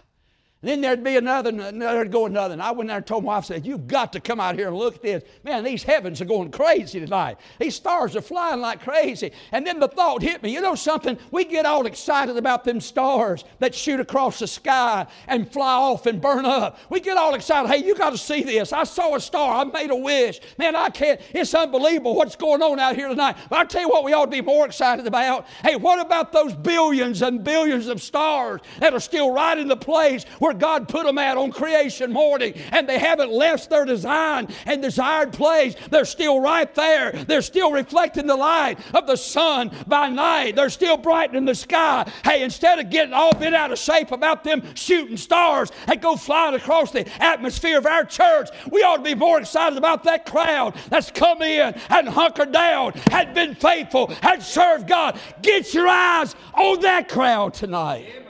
[0.65, 2.53] Then there'd be another, and there'd go another.
[2.53, 4.55] And I went there and told my wife, I said, You've got to come out
[4.55, 5.23] here and look at this.
[5.43, 7.37] Man, these heavens are going crazy tonight.
[7.59, 9.31] These stars are flying like crazy.
[9.51, 11.19] And then the thought hit me, you know something?
[11.29, 16.07] We get all excited about them stars that shoot across the sky and fly off
[16.07, 16.79] and burn up.
[16.89, 17.69] We get all excited.
[17.69, 18.73] Hey, you got to see this.
[18.73, 19.63] I saw a star.
[19.63, 20.39] I made a wish.
[20.57, 21.21] Man, I can't.
[21.31, 23.37] It's unbelievable what's going on out here tonight.
[23.51, 25.45] But i tell you what we ought to be more excited about.
[25.61, 29.77] Hey, what about those billions and billions of stars that are still right in the
[29.77, 34.47] place where God put them at on creation morning, and they haven't left their design
[34.65, 35.75] and desired place.
[35.89, 37.11] They're still right there.
[37.11, 40.55] They're still reflecting the light of the sun by night.
[40.55, 42.09] They're still brightening the sky.
[42.23, 46.15] Hey, instead of getting all bent out of shape about them shooting stars that go
[46.15, 50.25] flying across the atmosphere of our church, we ought to be more excited about that
[50.25, 55.19] crowd that's come in and hunkered down, had been faithful, had served God.
[55.41, 58.24] Get your eyes on that crowd tonight.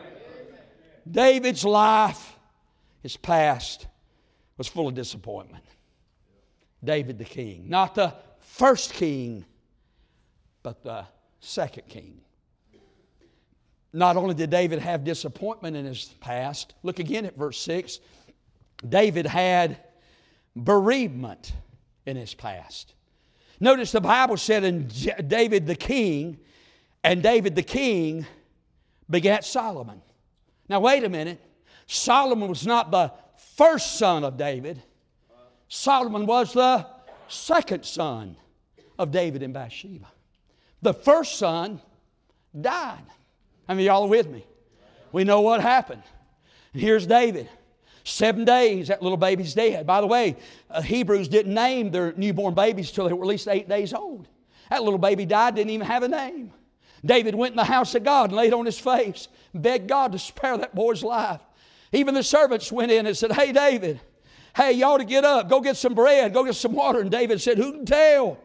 [1.09, 2.37] David's life,
[3.03, 3.87] his past,
[4.57, 5.63] was full of disappointment.
[6.83, 9.45] David the king, not the first king,
[10.63, 11.05] but the
[11.39, 12.21] second king.
[13.93, 17.99] Not only did David have disappointment in his past, look again at verse 6.
[18.87, 19.77] David had
[20.55, 21.53] bereavement
[22.05, 22.93] in his past.
[23.59, 24.89] Notice the Bible said in
[25.27, 26.37] David the king,
[27.03, 28.25] and David the king
[29.09, 30.01] begat Solomon.
[30.67, 31.41] Now, wait a minute.
[31.87, 33.11] Solomon was not the
[33.57, 34.81] first son of David,
[35.67, 36.85] Solomon was the
[37.27, 38.37] second son
[38.97, 40.07] of David and Bathsheba.
[40.81, 41.81] The first son
[42.59, 43.03] died.
[43.67, 44.45] I mean, y'all are with me.
[45.11, 46.03] We know what happened.
[46.73, 47.49] Here's David.
[48.03, 49.87] Seven days, that little baby's dead.
[49.87, 50.35] By the way,
[50.69, 54.27] uh, Hebrews didn't name their newborn babies till they were at least eight days old.
[54.69, 56.53] That little baby died, didn't even have a name.
[57.05, 60.19] David went in the house of God and laid on his face, begged God to
[60.19, 61.41] spare that boy's life.
[61.91, 64.01] Even the servants went in and said, Hey, David,
[64.55, 66.99] hey, you ought to get up, go get some bread, go get some water.
[66.99, 68.39] And David said, Who can tell?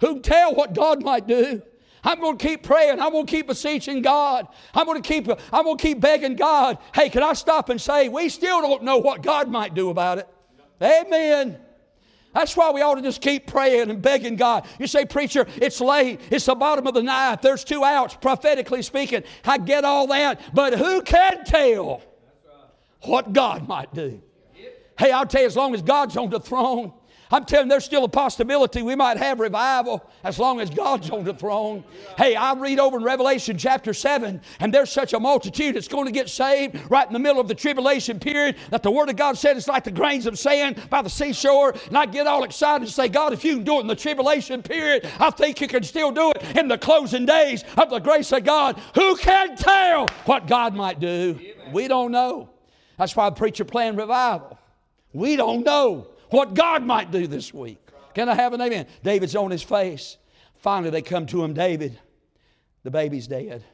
[0.00, 1.62] Who can tell what God might do?
[2.02, 2.98] I'm going to keep praying.
[2.98, 4.48] I'm going to keep beseeching God.
[4.74, 6.78] I'm going to keep, I'm going to keep begging God.
[6.94, 10.18] Hey, can I stop and say, we still don't know what God might do about
[10.18, 10.28] it?
[10.82, 11.58] Amen.
[12.32, 14.66] That's why we ought to just keep praying and begging God.
[14.78, 16.20] You say, Preacher, it's late.
[16.30, 17.42] It's the bottom of the night.
[17.42, 19.24] There's two outs, prophetically speaking.
[19.44, 20.40] I get all that.
[20.54, 22.02] But who can tell
[23.02, 24.22] what God might do?
[24.98, 26.92] Hey, I'll tell you, as long as God's on the throne,
[27.32, 31.10] I'm telling you, there's still a possibility we might have revival as long as God's
[31.10, 31.84] on the throne.
[32.18, 36.06] Hey, I read over in Revelation chapter 7, and there's such a multitude that's going
[36.06, 39.16] to get saved right in the middle of the tribulation period that the Word of
[39.16, 41.74] God said it's like the grains of sand by the seashore.
[41.86, 43.94] And I get all excited and say, God, if you can do it in the
[43.94, 48.00] tribulation period, I think you can still do it in the closing days of the
[48.00, 48.80] grace of God.
[48.96, 51.38] Who can tell what God might do?
[51.72, 52.50] We don't know.
[52.98, 54.58] That's why the preacher playing revival.
[55.12, 57.78] We don't know what God might do this week.
[58.14, 58.86] Can I have an amen?
[59.02, 60.16] David's on his face.
[60.56, 61.98] Finally, they come to him, David,
[62.82, 63.64] the baby's dead.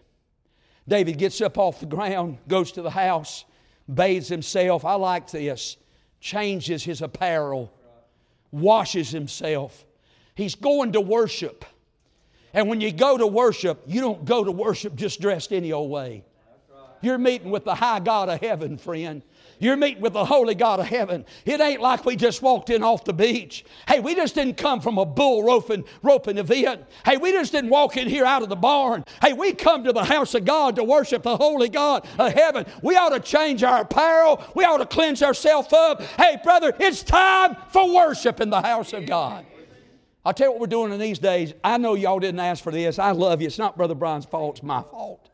[0.88, 3.44] David gets up off the ground, goes to the house,
[3.92, 4.84] bathes himself.
[4.84, 5.76] I like this.
[6.20, 7.72] Changes his apparel,
[8.50, 9.84] washes himself.
[10.34, 11.64] He's going to worship.
[12.52, 15.90] And when you go to worship, you don't go to worship just dressed any old
[15.90, 16.24] way.
[17.02, 19.22] You're meeting with the high God of heaven, friend.
[19.58, 21.24] You're meeting with the holy God of heaven.
[21.44, 23.64] It ain't like we just walked in off the beach.
[23.88, 26.84] Hey, we just didn't come from a bull roping, roping event.
[27.04, 29.04] Hey, we just didn't walk in here out of the barn.
[29.22, 32.66] Hey, we come to the house of God to worship the holy God of heaven.
[32.82, 34.44] We ought to change our apparel.
[34.54, 36.02] We ought to cleanse ourselves up.
[36.02, 39.46] Hey, brother, it's time for worship in the house of God.
[40.24, 41.54] I'll tell you what we're doing in these days.
[41.62, 42.98] I know y'all didn't ask for this.
[42.98, 43.46] I love you.
[43.46, 45.25] It's not Brother Brian's fault, it's my fault.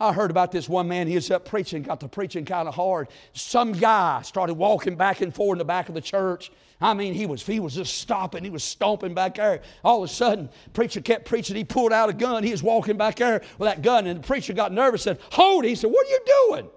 [0.00, 2.74] I heard about this one man, he was up preaching, got to preaching kind of
[2.74, 3.08] hard.
[3.32, 6.50] Some guy started walking back and forth in the back of the church.
[6.80, 9.62] I mean, he was he was just stopping, he was stomping back there.
[9.84, 11.54] All of a sudden, preacher kept preaching.
[11.54, 12.42] He pulled out a gun.
[12.42, 15.06] He was walking back there with that gun, and the preacher got nervous.
[15.06, 16.68] And said, "Hold!" He said, "What are you doing?"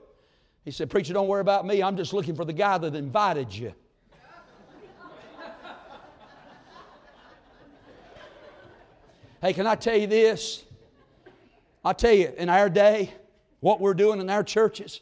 [0.64, 1.82] He said, "Preacher, don't worry about me.
[1.82, 3.74] I'm just looking for the guy that invited you."
[9.42, 10.67] hey, can I tell you this?
[11.88, 13.14] I tell you, in our day,
[13.62, 15.00] what we're doing in our churches,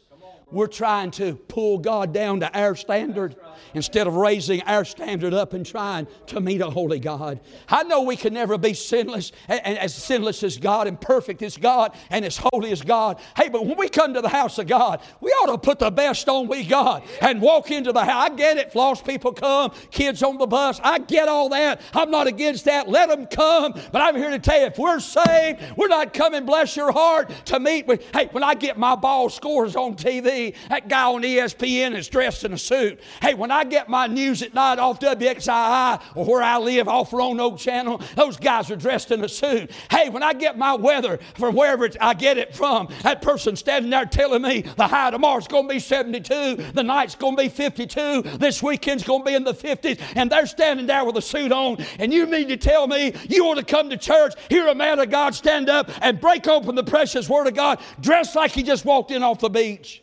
[0.52, 3.34] we're trying to pull God down to our standard
[3.74, 7.40] instead of raising our standard up and trying to meet a holy God.
[7.68, 11.56] I know we can never be sinless and as sinless as God and perfect as
[11.56, 13.20] God and as holy as God.
[13.36, 15.90] Hey, but when we come to the house of God, we ought to put the
[15.90, 18.30] best on we got and walk into the house.
[18.30, 18.74] I get it.
[18.74, 20.80] Lost people come, kids on the bus.
[20.82, 21.80] I get all that.
[21.94, 22.88] I'm not against that.
[22.88, 23.74] Let them come.
[23.92, 27.30] But I'm here to tell you, if we're saved, we're not coming, bless your heart,
[27.46, 28.04] to meet with.
[28.12, 32.44] Hey, when I get my ball scores on TV, that guy on ESPN is dressed
[32.44, 33.00] in a suit.
[33.20, 37.12] Hey, when I get my news at night off WXII or where I live off
[37.12, 39.70] Roanoke Channel, those guys are dressed in a suit.
[39.90, 43.90] Hey, when I get my weather from wherever I get it from, that person standing
[43.90, 47.48] there telling me the high tomorrow's going to be 72, the night's going to be
[47.48, 51.22] 52, this weekend's going to be in the 50s, and they're standing there with a
[51.22, 54.66] suit on, and you mean to tell me you want to come to church, hear
[54.68, 58.36] a man of God stand up and break open the precious Word of God, dressed
[58.36, 60.02] like he just walked in off the beach?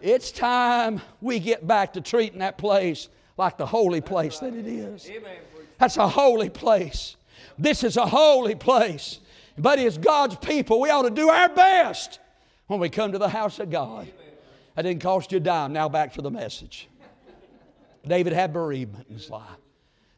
[0.00, 4.66] It's time we get back to treating that place like the holy place that it
[4.66, 5.10] is.
[5.78, 7.16] That's a holy place.
[7.58, 9.20] This is a holy place.
[9.56, 12.20] But as God's people, we ought to do our best
[12.66, 14.08] when we come to the house of God.
[14.74, 15.72] That didn't cost you a dime.
[15.72, 16.88] Now back to the message.
[18.06, 19.48] David had bereavement in his life.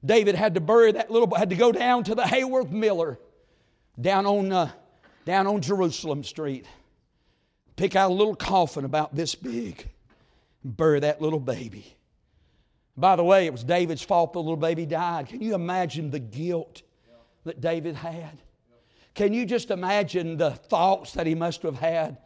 [0.05, 3.19] David had to bury that little, boy, had to go down to the Hayworth Miller
[4.01, 4.71] down on, uh,
[5.25, 6.67] down on Jerusalem Street,
[7.81, 9.89] pick out a little coffin about this big,
[10.63, 11.97] and bury that little baby.
[12.95, 15.29] By the way, it was David's fault the little baby died.
[15.29, 16.83] Can you imagine the guilt
[17.45, 18.43] that David had?
[19.15, 22.19] Can you just imagine the thoughts that he must have had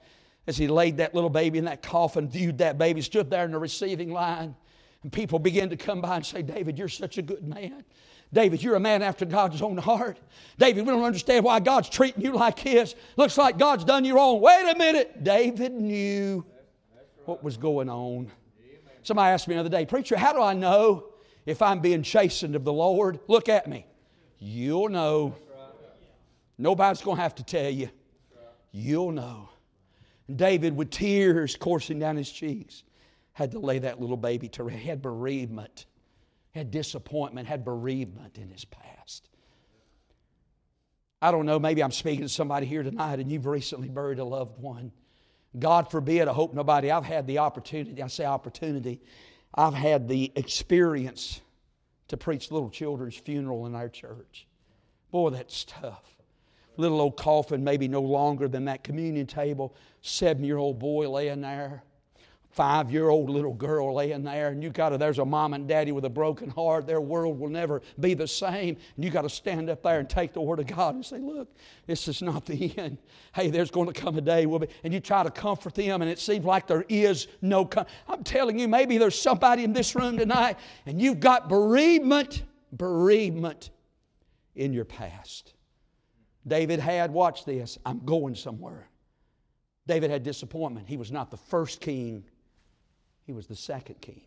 [0.48, 3.52] as he laid that little baby in that coffin, viewed that baby, stood there in
[3.52, 4.56] the receiving line,
[5.04, 7.84] and people began to come by and say, David, you're such a good man.
[8.32, 10.18] David, you're a man after God's own heart.
[10.58, 12.94] David, we don't understand why God's treating you like this.
[13.16, 14.40] Looks like God's done you wrong.
[14.40, 15.22] Wait a minute.
[15.22, 16.44] David knew
[17.26, 18.30] what was going on.
[19.02, 21.06] Somebody asked me the other day, Preacher, how do I know
[21.46, 23.20] if I'm being chastened of the Lord?
[23.28, 23.86] Look at me.
[24.38, 25.36] You'll know.
[26.58, 27.90] Nobody's going to have to tell you.
[28.72, 29.48] You'll know.
[30.28, 32.82] And David, with tears coursing down his cheeks,
[33.32, 34.78] had to lay that little baby to rest.
[34.78, 35.86] He had bereavement,
[36.54, 39.28] had disappointment, had bereavement in his past.
[41.20, 44.24] I don't know, maybe I'm speaking to somebody here tonight and you've recently buried a
[44.24, 44.92] loved one.
[45.58, 49.00] God forbid, I hope nobody, I've had the opportunity, I say opportunity,
[49.54, 51.40] I've had the experience
[52.08, 54.46] to preach little children's funeral in our church.
[55.10, 56.04] Boy, that's tough.
[56.76, 61.40] Little old coffin, maybe no longer than that communion table, seven year old boy laying
[61.40, 61.84] there
[62.54, 65.66] five year old little girl laying there, and you got to, there's a mom and
[65.66, 66.86] daddy with a broken heart.
[66.86, 68.76] Their world will never be the same.
[68.94, 71.18] And you got to stand up there and take the Word of God and say,
[71.18, 71.48] Look,
[71.86, 72.98] this is not the end.
[73.34, 76.00] Hey, there's going to come a day, will be, and you try to comfort them,
[76.00, 77.64] and it seems like there is no.
[77.64, 82.44] Com- I'm telling you, maybe there's somebody in this room tonight, and you've got bereavement,
[82.72, 83.70] bereavement
[84.54, 85.54] in your past.
[86.46, 88.88] David had, watch this, I'm going somewhere.
[89.86, 90.86] David had disappointment.
[90.86, 92.24] He was not the first king
[93.24, 94.22] he was the second king.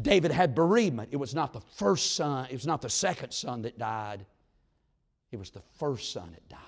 [0.00, 1.08] David had bereavement.
[1.12, 4.24] It was not the first son, it was not the second son that died,
[5.32, 6.60] it was the first son that died.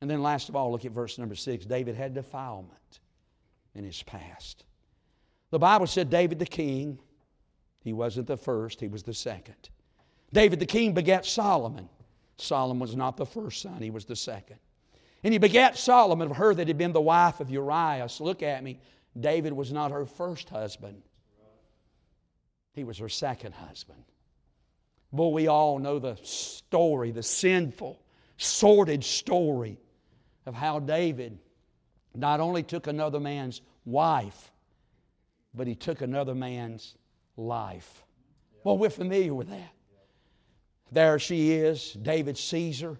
[0.00, 3.00] And then, last of all, look at verse number six David had defilement
[3.74, 4.64] in his past.
[5.50, 6.98] The Bible said David the king,
[7.80, 9.68] he wasn't the first, he was the second.
[10.32, 11.88] David the king begat Solomon.
[12.38, 14.56] Solomon was not the first son, he was the second.
[15.24, 18.08] And he begat Solomon of her that had been the wife of Uriah.
[18.08, 18.80] So look at me.
[19.18, 21.02] David was not her first husband,
[22.74, 24.02] he was her second husband.
[25.12, 28.00] Boy, we all know the story, the sinful,
[28.38, 29.78] sordid story
[30.46, 31.38] of how David
[32.14, 34.50] not only took another man's wife,
[35.54, 36.96] but he took another man's
[37.36, 38.04] life.
[38.64, 39.72] Well, we're familiar with that.
[40.90, 42.98] There she is, David Caesar.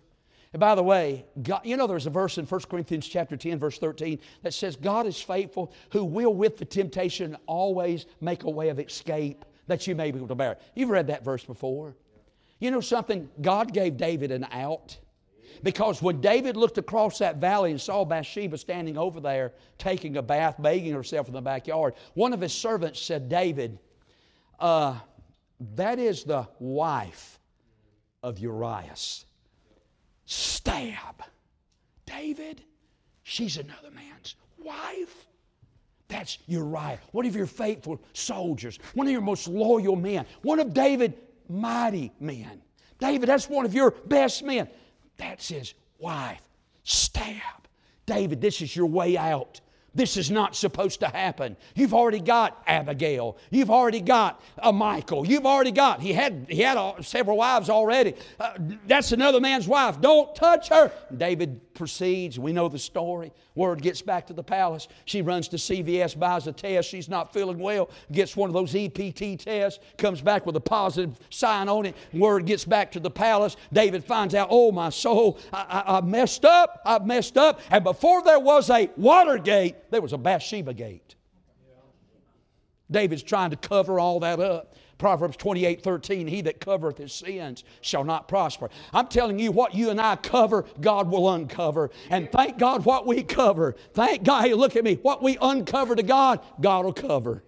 [0.53, 3.59] And by the way, God, you know there's a verse in 1 Corinthians chapter 10,
[3.59, 8.51] verse 13, that says, God is faithful, who will with the temptation always make a
[8.51, 10.59] way of escape that you may be able to bear.
[10.75, 11.97] You've read that verse before.
[12.59, 13.31] You know something?
[13.41, 14.99] God gave David an out.
[15.63, 20.23] Because when David looked across that valley and saw Bathsheba standing over there taking a
[20.23, 23.79] bath, bathing herself in the backyard, one of his servants said, David,
[24.59, 24.99] uh,
[25.75, 27.39] that is the wife
[28.23, 29.25] of Urias
[30.33, 31.23] stab.
[32.07, 32.63] David,
[33.23, 35.27] she's another man's wife.
[36.09, 40.75] That's Uriah, one of your faithful soldiers, one of your most loyal men, one of
[40.75, 41.17] David's
[41.49, 42.61] mighty men.
[42.99, 44.69] David, that's one of your best men.
[45.17, 46.43] That's his wife.
[46.85, 47.67] Stab.
[48.07, 49.61] David, this is your way out.
[49.95, 51.57] This is not supposed to happen.
[51.75, 53.37] You've already got Abigail.
[53.51, 55.27] You've already got a Michal.
[55.27, 58.15] You've already got, he had, he had a, several wives already.
[58.41, 58.55] Uh,
[58.87, 60.01] that's another man's wife.
[60.01, 60.91] Don't touch her.
[61.15, 62.39] David proceeds.
[62.39, 63.33] We know the story.
[63.55, 64.89] Word gets back to the palace.
[65.05, 66.89] She runs to CVS, buys a test.
[66.89, 71.19] She's not feeling well, gets one of those EPT tests, comes back with a positive
[71.31, 71.97] sign on it.
[72.13, 73.57] Word gets back to the palace.
[73.73, 76.81] David finds out, oh, my soul, I, I, I messed up.
[76.85, 77.61] I messed up.
[77.71, 81.15] And before there was a Watergate, there was a Bathsheba gate.
[82.91, 84.77] David's trying to cover all that up.
[84.99, 88.71] Proverbs 28 13, he that covereth his sins shall not prosper.
[88.93, 91.91] I'm telling you, what you and I cover, God will uncover.
[92.11, 93.75] And thank God what we cover.
[93.95, 94.97] Thank God, hey, look at me.
[95.03, 97.43] What we uncover to God, God will cover.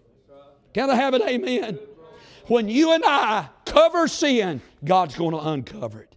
[0.72, 1.78] Can I have an amen?
[2.48, 6.14] When you and I cover sin, God's going to uncover it.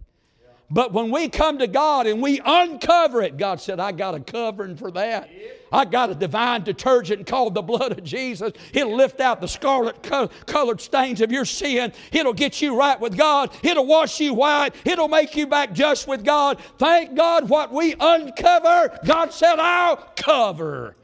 [0.70, 4.20] But when we come to God and we uncover it, God said, I got a
[4.20, 5.30] covering for that.
[5.72, 8.52] I got a divine detergent called the blood of Jesus.
[8.72, 10.02] It'll lift out the scarlet
[10.46, 11.92] colored stains of your sin.
[12.12, 13.50] It'll get you right with God.
[13.62, 14.74] It'll wash you white.
[14.84, 16.60] It'll make you back just with God.
[16.78, 20.96] Thank God what we uncover, God said, I'll cover.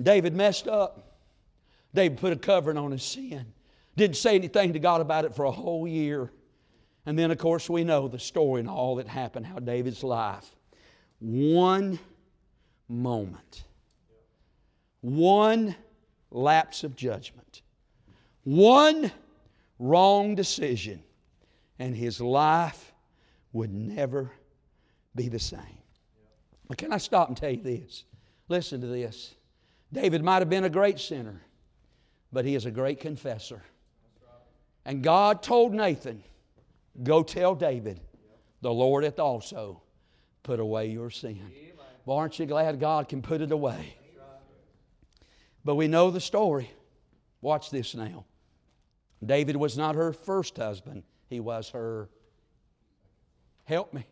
[0.00, 1.18] David messed up.
[1.94, 3.52] David put a covering on his sin.
[3.96, 6.32] Didn't say anything to God about it for a whole year.
[7.04, 10.48] And then, of course, we know the story and all that happened, how David's life.
[11.18, 11.98] One
[12.88, 13.64] moment,
[15.02, 15.76] one
[16.30, 17.62] lapse of judgment,
[18.44, 19.12] one
[19.78, 21.02] wrong decision,
[21.78, 22.92] and his life
[23.52, 24.30] would never
[25.14, 25.60] be the same.
[26.68, 28.04] But can I stop and tell you this?
[28.48, 29.34] Listen to this.
[29.92, 31.42] David might have been a great sinner,
[32.32, 33.62] but he is a great confessor.
[34.84, 36.22] And God told Nathan,
[37.02, 38.00] Go tell David,
[38.60, 39.82] the Lord hath also
[40.42, 41.40] put away your sin.
[42.04, 43.96] Well, aren't you glad God can put it away?
[45.64, 46.70] But we know the story.
[47.40, 48.24] Watch this now.
[49.24, 52.08] David was not her first husband, he was her,
[53.64, 54.04] help me,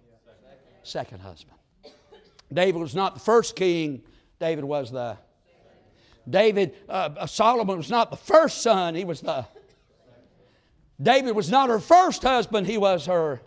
[0.82, 1.56] second husband.
[2.52, 4.02] David was not the first king,
[4.38, 5.16] David was the.
[6.28, 9.44] David, uh, Solomon was not the first son, he was the
[11.02, 13.40] David was not her first husband, he was her.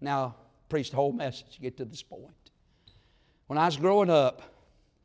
[0.00, 0.36] Now,
[0.68, 2.28] preach the whole message get to this point.
[3.46, 4.42] When I was growing up,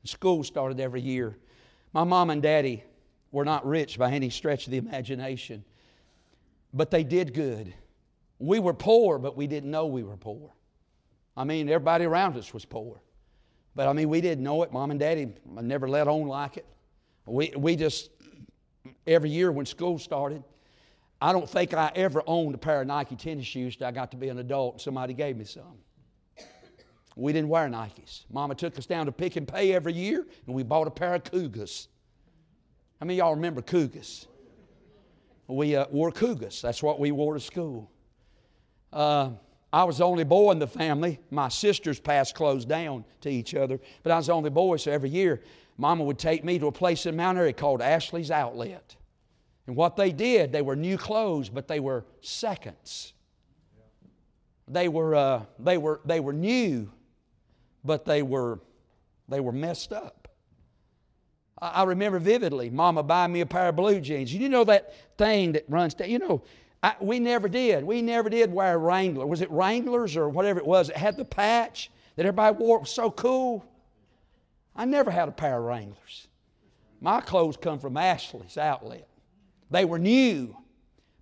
[0.04, 1.38] school started every year.
[1.94, 2.84] My mom and daddy
[3.32, 5.64] were not rich by any stretch of the imagination,
[6.74, 7.74] but they did good.
[8.40, 10.54] We were poor, but we didn't know we were poor.
[11.36, 13.02] I mean, everybody around us was poor.
[13.76, 14.72] But I mean, we didn't know it.
[14.72, 16.66] Mom and daddy never let on like it.
[17.26, 18.10] We, we just,
[19.06, 20.44] every year when school started,
[21.22, 24.12] I don't think I ever owned a pair of Nike tennis shoes till I got
[24.12, 25.78] to be an adult and somebody gave me some.
[27.20, 28.24] We didn't wear Nikes.
[28.32, 31.16] Mama took us down to Pic 'n Pay every year and we bought a pair
[31.16, 31.90] of Cougars.
[33.00, 34.28] How many y'all remember Cougars?
[35.48, 36.62] We uh, wore Cougars.
[36.62, 37.92] That's what we wore to school.
[38.94, 39.32] Uh,
[39.74, 41.20] I was the only boy in the family.
[41.30, 44.92] My sisters passed clothes down to each other, but I was the only boy, so
[44.92, 45.42] every year
[45.78, 48.96] Mama would take me to a place in Mount Airy called Ashley's Outlet.
[49.68, 53.14] And what they did, they were new clothes, but they were seconds.
[54.70, 56.92] They were, uh, they were, they were new,
[57.84, 58.60] but they were,
[59.28, 60.28] they were messed up.
[61.62, 64.34] I, I remember vividly Mama buying me a pair of blue jeans.
[64.34, 66.10] You know that thing that runs down?
[66.10, 66.44] You know,
[66.82, 67.84] I, we never did.
[67.84, 69.26] We never did wear Wrangler.
[69.26, 70.90] Was it Wranglers or whatever it was?
[70.90, 72.78] It had the patch that everybody wore.
[72.78, 73.66] It was so cool.
[74.76, 76.28] I never had a pair of Wranglers.
[77.02, 79.08] My clothes come from Ashley's outlet.
[79.72, 80.56] They were new,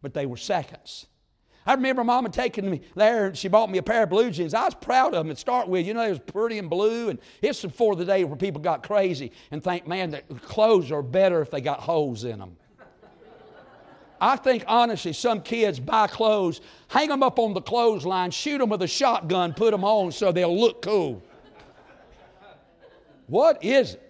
[0.01, 1.07] but they were seconds.
[1.67, 4.53] I remember Mama taking me there and she bought me a pair of blue jeans.
[4.53, 5.85] I was proud of them to start with.
[5.85, 8.83] You know, they was pretty and blue, and it's before the day where people got
[8.83, 12.55] crazy and think, man, that clothes are better if they got holes in them.
[14.21, 18.69] I think honestly, some kids buy clothes, hang them up on the clothesline, shoot them
[18.69, 21.21] with a shotgun, put them on so they'll look cool.
[23.27, 24.06] What is it?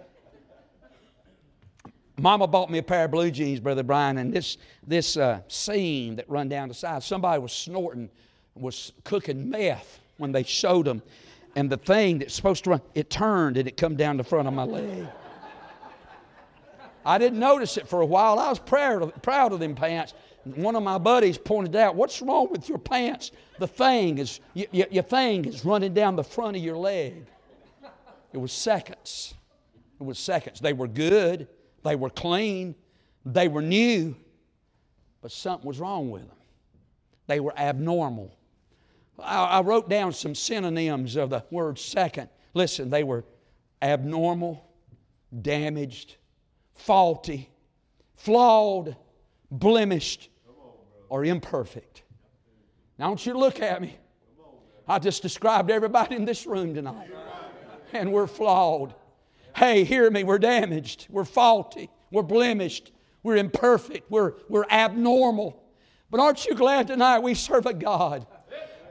[2.20, 6.15] Mama bought me a pair of blue jeans, Brother Brian, and this, this uh, seam
[6.15, 8.09] that run down the side, somebody was snorting,
[8.55, 11.03] was cooking meth when they showed them.
[11.55, 14.47] And the thing that's supposed to run, it turned and it come down the front
[14.47, 15.07] of my leg.
[17.05, 18.39] I didn't notice it for a while.
[18.39, 20.13] I was proud of, proud of them pants.
[20.43, 23.32] One of my buddies pointed out, "What's wrong with your pants?
[23.59, 27.26] The thing is, y- y- your thing is running down the front of your leg."
[28.34, 29.36] It was seconds.
[29.99, 30.59] It was seconds.
[30.59, 31.47] They were good.
[31.88, 32.75] They were clean,
[33.25, 34.15] they were new,
[35.21, 36.38] but something was wrong with them.
[37.27, 38.35] They were abnormal.
[39.17, 42.27] I, I wrote down some synonyms of the word second.
[42.53, 43.23] Listen, they were
[43.81, 44.69] abnormal,
[45.41, 46.17] damaged,
[46.75, 47.49] faulty,
[48.15, 48.97] flawed,
[49.49, 50.29] blemished,
[51.07, 52.03] or imperfect.
[52.99, 53.97] Now, I want you to look at me.
[54.89, 57.09] I just described everybody in this room tonight.
[57.93, 58.93] And we're flawed.
[59.58, 62.91] Hey, hear me, we're damaged, we're faulty, we're blemished,
[63.24, 65.60] we're imperfect, we're, we're abnormal.
[66.12, 68.28] But aren't you glad tonight we serve a God?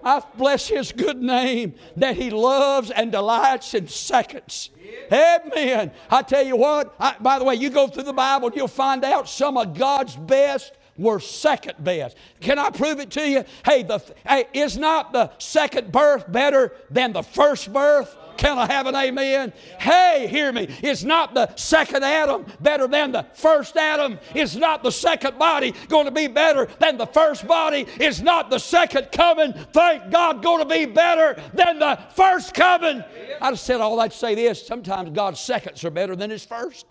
[0.03, 4.71] I bless His good name that He loves and delights in seconds.
[5.12, 5.93] Amen.
[6.11, 9.05] I tell you what, I, by the way, you go through the Bible you'll find
[9.05, 12.17] out some of God's best were second best.
[12.41, 13.45] Can I prove it to you?
[13.64, 18.17] Hey, the, hey, is not the second birth better than the first birth?
[18.37, 19.53] Can I have an amen?
[19.78, 20.68] Hey, hear me.
[20.82, 24.18] It's not the second Adam better than the first Adam.
[24.34, 27.87] It's not the second body going to be better than the first body.
[27.99, 33.03] It's not the second coming, thank God, going to be better than the first coming.
[33.41, 34.66] I said all that to say this.
[34.66, 36.87] Sometimes God's seconds are better than His first.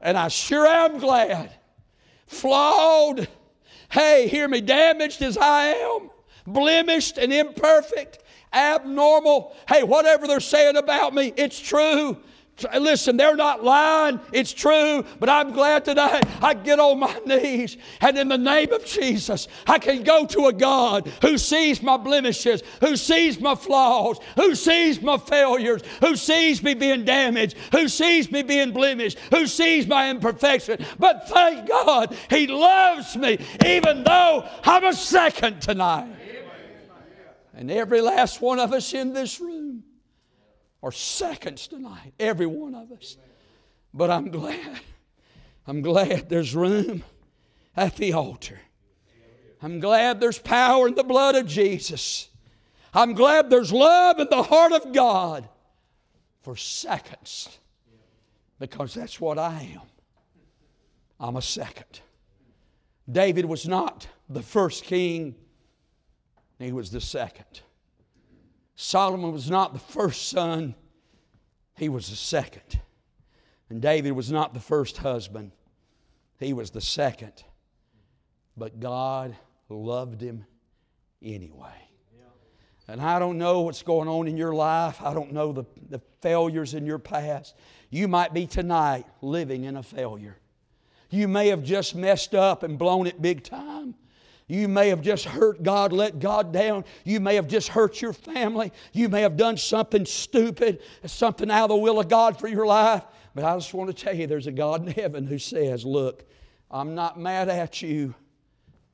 [0.00, 1.52] And I sure am glad.
[2.26, 3.28] Flawed.
[3.90, 6.10] Hey, hear me, damaged as I am,
[6.46, 8.22] blemished and imperfect
[8.52, 9.54] abnormal.
[9.68, 12.18] Hey, whatever they're saying about me, it's true.
[12.78, 14.20] Listen, they're not lying.
[14.32, 15.04] It's true.
[15.20, 19.48] But I'm glad tonight I get on my knees and in the name of Jesus,
[19.66, 24.54] I can go to a God who sees my blemishes, who sees my flaws, who
[24.54, 29.86] sees my failures, who sees me being damaged, who sees me being blemished, who sees
[29.86, 30.84] my imperfection.
[30.98, 36.17] But thank God, He loves me even though I'm a second tonight.
[37.58, 39.82] And every last one of us in this room
[40.80, 43.16] are seconds tonight, every one of us.
[43.92, 44.80] But I'm glad,
[45.66, 47.02] I'm glad there's room
[47.76, 48.60] at the altar.
[49.60, 52.28] I'm glad there's power in the blood of Jesus.
[52.94, 55.48] I'm glad there's love in the heart of God
[56.42, 57.58] for seconds
[58.60, 59.88] because that's what I am.
[61.18, 62.02] I'm a second.
[63.10, 65.34] David was not the first king
[66.58, 67.62] he was the second.
[68.74, 70.74] Solomon was not the first son,
[71.76, 72.80] he was the second.
[73.70, 75.52] And David was not the first husband,
[76.38, 77.44] he was the second.
[78.56, 79.36] But God
[79.68, 80.44] loved him
[81.22, 81.88] anyway.
[82.88, 85.02] And I don't know what's going on in your life.
[85.02, 87.54] I don't know the, the failures in your past.
[87.90, 90.38] You might be tonight living in a failure.
[91.10, 93.94] You may have just messed up and blown it big time.
[94.48, 96.84] You may have just hurt God, let God down.
[97.04, 98.72] You may have just hurt your family.
[98.94, 102.66] You may have done something stupid, something out of the will of God for your
[102.66, 103.04] life.
[103.34, 106.24] But I just want to tell you there's a God in heaven who says, Look,
[106.70, 108.14] I'm not mad at you,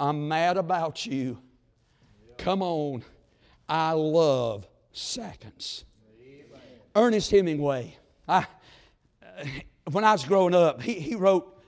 [0.01, 1.39] I'm mad about you.
[2.37, 3.05] Come on.
[3.69, 5.85] I love seconds.
[6.97, 7.97] Ernest Hemingway,
[8.29, 8.47] I,
[9.91, 11.63] when I was growing up, he, he wrote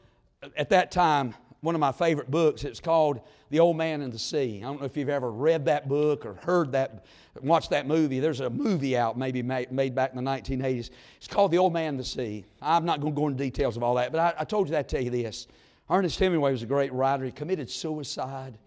[0.56, 2.64] at that time one of my favorite books.
[2.64, 4.58] It's called The Old Man and the Sea.
[4.58, 7.04] I don't know if you've ever read that book or heard that,
[7.42, 8.20] watched that movie.
[8.20, 10.90] There's a movie out maybe made, back in the 1980s.
[11.16, 12.44] It's called The Old Man and the Sea.
[12.60, 14.72] I'm not going to go into details of all that, but I, I told you
[14.72, 15.46] that to tell you this.
[15.88, 17.24] Ernest Hemingway was a great writer.
[17.24, 18.58] He committed suicide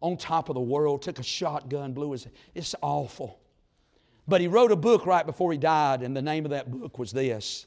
[0.00, 2.26] on top of the world, took a shotgun, blew his.
[2.54, 3.40] It's awful.
[4.26, 6.98] But he wrote a book right before he died, and the name of that book
[6.98, 7.66] was this.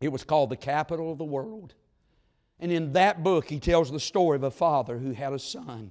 [0.00, 1.74] It was called The Capital of the World.
[2.60, 5.90] And in that book, he tells the story of a father who had a son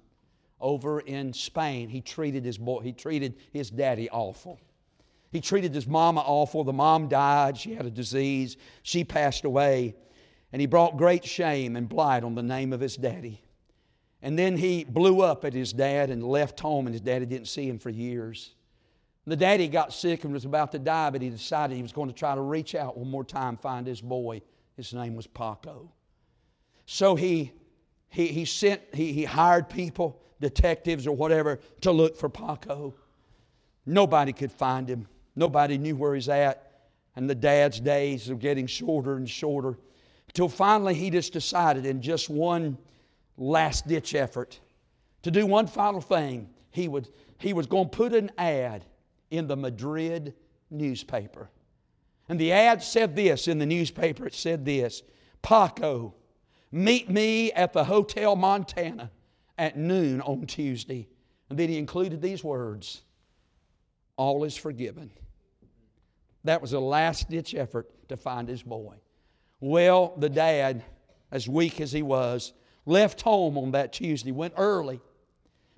[0.61, 1.89] over in Spain.
[1.89, 4.59] He treated his boy, he treated his daddy awful.
[5.32, 6.63] He treated his mama awful.
[6.63, 7.57] The mom died.
[7.57, 8.57] She had a disease.
[8.82, 9.95] She passed away.
[10.51, 13.43] And he brought great shame and blight on the name of his daddy.
[14.22, 17.47] And then he blew up at his dad and left home, and his daddy didn't
[17.47, 18.55] see him for years.
[19.28, 22.09] The daddy got sick and was about to die, but he decided he was going
[22.09, 24.41] to try to reach out one more time, find his boy.
[24.76, 25.91] His name was Paco.
[26.91, 27.51] So he,
[28.07, 32.95] he, he sent, he, he hired people, detectives or whatever, to look for Paco.
[33.85, 35.07] Nobody could find him.
[35.35, 36.87] Nobody knew where he's at.
[37.15, 39.77] And the dad's days are getting shorter and shorter.
[40.29, 42.75] Until finally he just decided in just one
[43.37, 44.59] last ditch effort
[45.21, 46.49] to do one final thing.
[46.71, 48.83] He, would, he was going to put an ad
[49.29, 50.33] in the Madrid
[50.71, 51.51] newspaper.
[52.27, 55.03] And the ad said this in the newspaper it said this
[55.43, 56.15] Paco
[56.72, 59.11] Meet me at the Hotel Montana
[59.57, 61.07] at noon on Tuesday.
[61.49, 63.01] And then he included these words
[64.17, 65.11] All is forgiven.
[66.43, 68.95] That was a last ditch effort to find his boy.
[69.59, 70.84] Well, the dad,
[71.32, 72.53] as weak as he was,
[72.86, 75.01] left home on that Tuesday, went early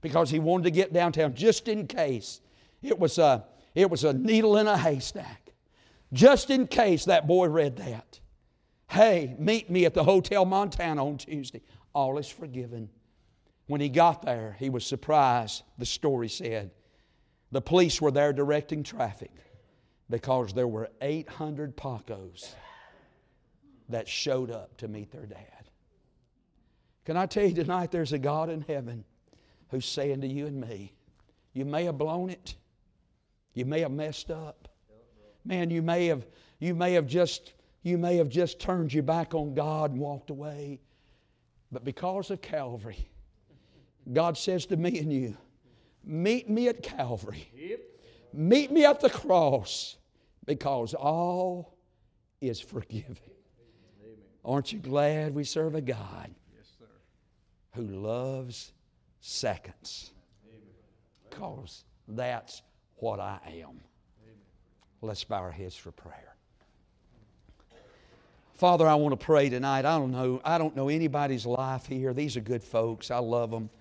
[0.01, 2.41] because he wanted to get downtown just in case
[2.81, 5.51] it was a, it was a needle in a haystack.
[6.13, 8.20] Just in case that boy read that.
[8.91, 11.61] Hey, meet me at the Hotel Montana on Tuesday.
[11.95, 12.89] All is forgiven.
[13.67, 16.71] When he got there, he was surprised, the story said.
[17.53, 19.31] The police were there directing traffic
[20.09, 22.53] because there were 800 Pacos
[23.87, 25.69] that showed up to meet their dad.
[27.05, 29.05] Can I tell you tonight, there's a God in heaven
[29.69, 30.91] who's saying to you and me,
[31.53, 32.55] you may have blown it,
[33.53, 34.67] you may have messed up.
[35.45, 36.27] Man, you may have,
[36.59, 37.53] you may have just
[37.83, 40.79] you may have just turned your back on God and walked away.
[41.71, 43.09] But because of Calvary,
[44.11, 45.37] God says to me and you,
[46.03, 47.47] Meet me at Calvary.
[48.33, 49.97] Meet me at the cross
[50.45, 51.77] because all
[52.39, 53.17] is forgiven.
[54.43, 56.33] Aren't you glad we serve a God
[57.73, 58.73] who loves
[59.19, 60.11] seconds?
[61.29, 62.63] Because that's
[62.95, 63.79] what I am.
[65.01, 66.30] Let's bow our heads for prayer.
[68.61, 69.85] Father, I want to pray tonight.
[69.85, 70.39] I don't know.
[70.45, 72.13] I don't know anybody's life here.
[72.13, 73.09] These are good folks.
[73.09, 73.71] I love them,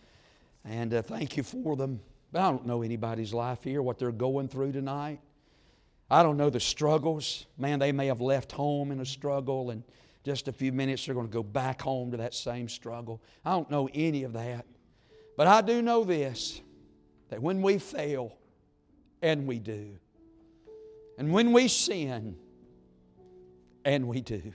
[0.64, 2.00] and uh, thank you for them.
[2.32, 5.20] But I don't know anybody's life here, what they're going through tonight.
[6.10, 7.44] I don't know the struggles.
[7.58, 9.84] Man, they may have left home in a struggle, and
[10.24, 13.20] just a few minutes they're going to go back home to that same struggle.
[13.44, 14.64] I don't know any of that.
[15.36, 16.62] But I do know this
[17.28, 18.34] that when we fail,
[19.20, 19.98] and we do,
[21.18, 22.34] and when we sin,
[23.84, 24.54] and we do,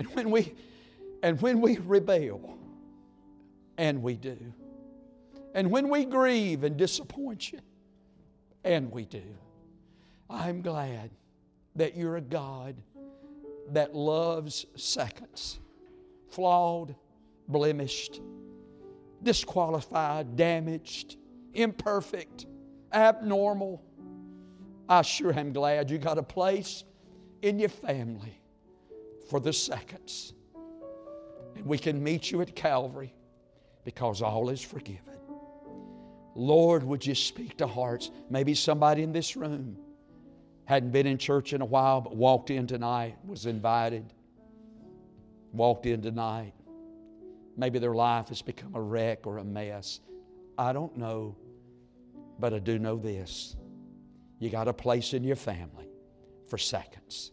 [0.00, 0.54] and when we
[1.22, 2.56] and when we rebel,
[3.76, 4.38] and we do,
[5.54, 7.58] and when we grieve and disappoint you,
[8.64, 9.22] and we do,
[10.30, 11.10] I'm glad
[11.76, 12.76] that you're a God
[13.72, 15.60] that loves seconds,
[16.30, 16.94] flawed,
[17.48, 18.22] blemished,
[19.22, 21.18] disqualified, damaged,
[21.52, 22.46] imperfect,
[22.94, 23.82] abnormal.
[24.88, 26.84] I sure am glad you got a place
[27.42, 28.39] in your family
[29.30, 30.34] for the seconds.
[31.54, 33.14] And we can meet you at Calvary
[33.84, 35.14] because all is forgiven.
[36.34, 38.10] Lord, would you speak to hearts?
[38.28, 39.76] Maybe somebody in this room
[40.64, 44.12] hadn't been in church in a while, but walked in tonight, was invited,
[45.52, 46.52] walked in tonight.
[47.56, 50.00] Maybe their life has become a wreck or a mess.
[50.58, 51.36] I don't know,
[52.38, 53.56] but I do know this.
[54.38, 55.88] You got a place in your family
[56.48, 57.32] for seconds.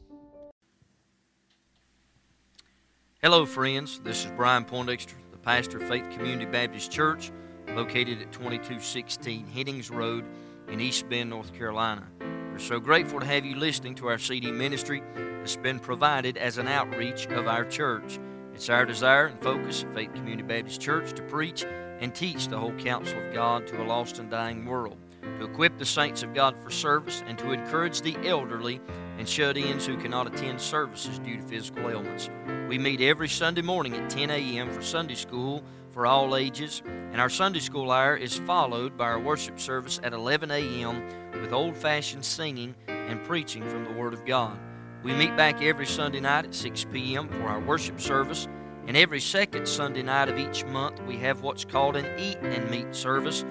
[3.23, 3.99] Hello, friends.
[4.03, 7.31] This is Brian Poindexter, the pastor of Faith Community Baptist Church,
[7.69, 10.23] located at 2216 Headings Road
[10.67, 12.07] in East Bend, North Carolina.
[12.19, 16.59] We're so grateful to have you listening to our CD ministry that's been provided as
[16.59, 18.19] an outreach of our church.
[18.53, 21.65] It's our desire and focus at Faith Community Baptist Church to preach
[21.99, 24.97] and teach the whole counsel of God to a lost and dying world,
[25.39, 28.79] to equip the saints of God for service, and to encourage the elderly
[29.17, 32.29] and shut ins who cannot attend services due to physical ailments.
[32.67, 34.69] We meet every Sunday morning at 10 a.m.
[34.69, 39.19] for Sunday school for all ages, and our Sunday school hour is followed by our
[39.21, 41.01] worship service at 11 a.m.
[41.39, 44.59] with old fashioned singing and preaching from the Word of God.
[45.01, 47.29] We meet back every Sunday night at 6 p.m.
[47.29, 48.49] for our worship service,
[48.85, 52.69] and every second Sunday night of each month we have what's called an Eat and
[52.69, 53.45] Meet service.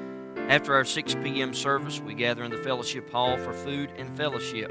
[0.51, 1.55] After our 6 p.m.
[1.55, 4.71] service, we gather in the fellowship hall for food and fellowship.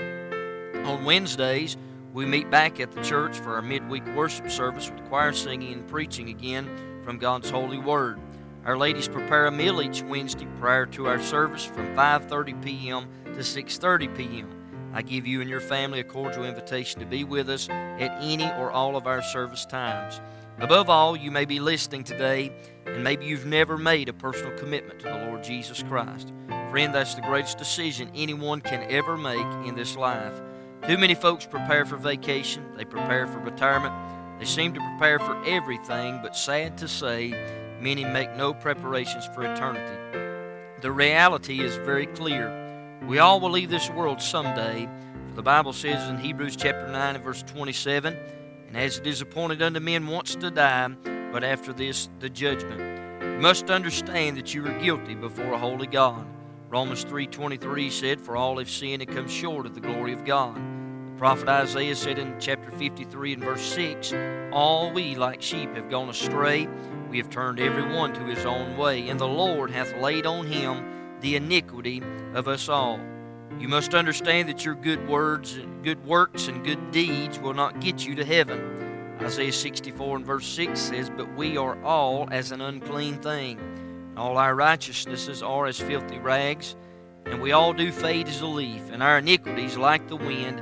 [0.85, 1.77] On Wednesdays,
[2.15, 5.85] we meet back at the church for our midweek worship service with choir singing and
[5.85, 8.21] preaching again from God's holy word.
[8.63, 13.09] Our ladies prepare a meal each Wednesday prior to our service from 5:30 p.m.
[13.25, 14.49] to 6:30 p.m.
[14.93, 18.49] I give you and your family a cordial invitation to be with us at any
[18.53, 20.21] or all of our service times.
[20.59, 22.49] Above all, you may be listening today
[22.85, 26.31] and maybe you've never made a personal commitment to the Lord Jesus Christ.
[26.71, 30.41] Friend, that's the greatest decision anyone can ever make in this life.
[30.87, 33.91] Too many folks prepare for vacation, they prepare for retirement,
[34.37, 37.31] they seem to prepare for everything, but sad to say,
[37.81, 40.29] many make no preparations for eternity.
[40.81, 42.99] The reality is very clear.
[43.07, 44.87] We all will leave this world someday,
[45.29, 48.15] for the Bible says in Hebrews chapter 9 and verse 27,
[48.67, 50.89] and as it is appointed unto men once to die,
[51.31, 52.79] but after this the judgment.
[53.23, 56.27] You must understand that you are guilty before a holy God.
[56.69, 60.74] Romans 3:23 said, "For all have sinned and come short of the glory of God."
[61.17, 64.13] Prophet Isaiah said in chapter 53 and verse 6,
[64.51, 66.67] "All we like sheep have gone astray;
[67.09, 70.45] we have turned every one to his own way, and the Lord hath laid on
[70.45, 70.83] him
[71.21, 72.03] the iniquity
[72.33, 72.99] of us all."
[73.57, 77.79] You must understand that your good words, and good works, and good deeds will not
[77.79, 79.15] get you to heaven.
[79.21, 83.57] Isaiah 64 and verse 6 says, But we are all as an unclean thing.
[84.17, 86.75] All our righteousnesses are as filthy rags,
[87.25, 90.61] and we all do fade as a leaf, and our iniquities, like the wind,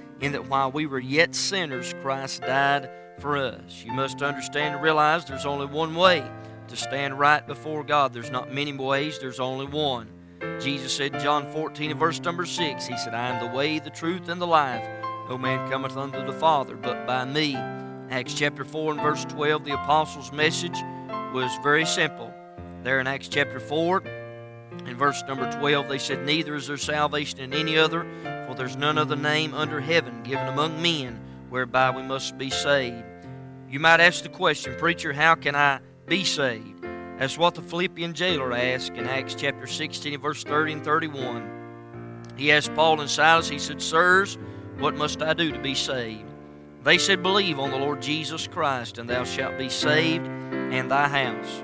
[0.21, 3.83] in that while we were yet sinners, Christ died for us.
[3.83, 6.23] You must understand and realize there's only one way
[6.67, 8.13] to stand right before God.
[8.13, 10.07] There's not many ways, there's only one.
[10.59, 13.79] Jesus said in John 14 and verse number 6, He said, I am the way,
[13.79, 14.87] the truth, and the life.
[15.29, 17.55] No man cometh unto the Father but by me.
[18.09, 20.77] Acts chapter 4 and verse 12, the apostles' message
[21.33, 22.33] was very simple.
[22.83, 24.03] There in Acts chapter 4
[24.85, 28.01] in verse number 12, they said, Neither is there salvation in any other,
[28.51, 31.17] for there's none other name under heaven given among men
[31.49, 33.05] whereby we must be saved.
[33.69, 36.83] You might ask the question, Preacher, how can I be saved?
[37.17, 42.33] That's what the Philippian jailer asked in Acts chapter 16, verse 30 and 31.
[42.35, 44.37] He asked Paul and Silas, he said, Sirs,
[44.79, 46.29] what must I do to be saved?
[46.83, 51.07] They said, Believe on the Lord Jesus Christ, and thou shalt be saved and thy
[51.07, 51.63] house.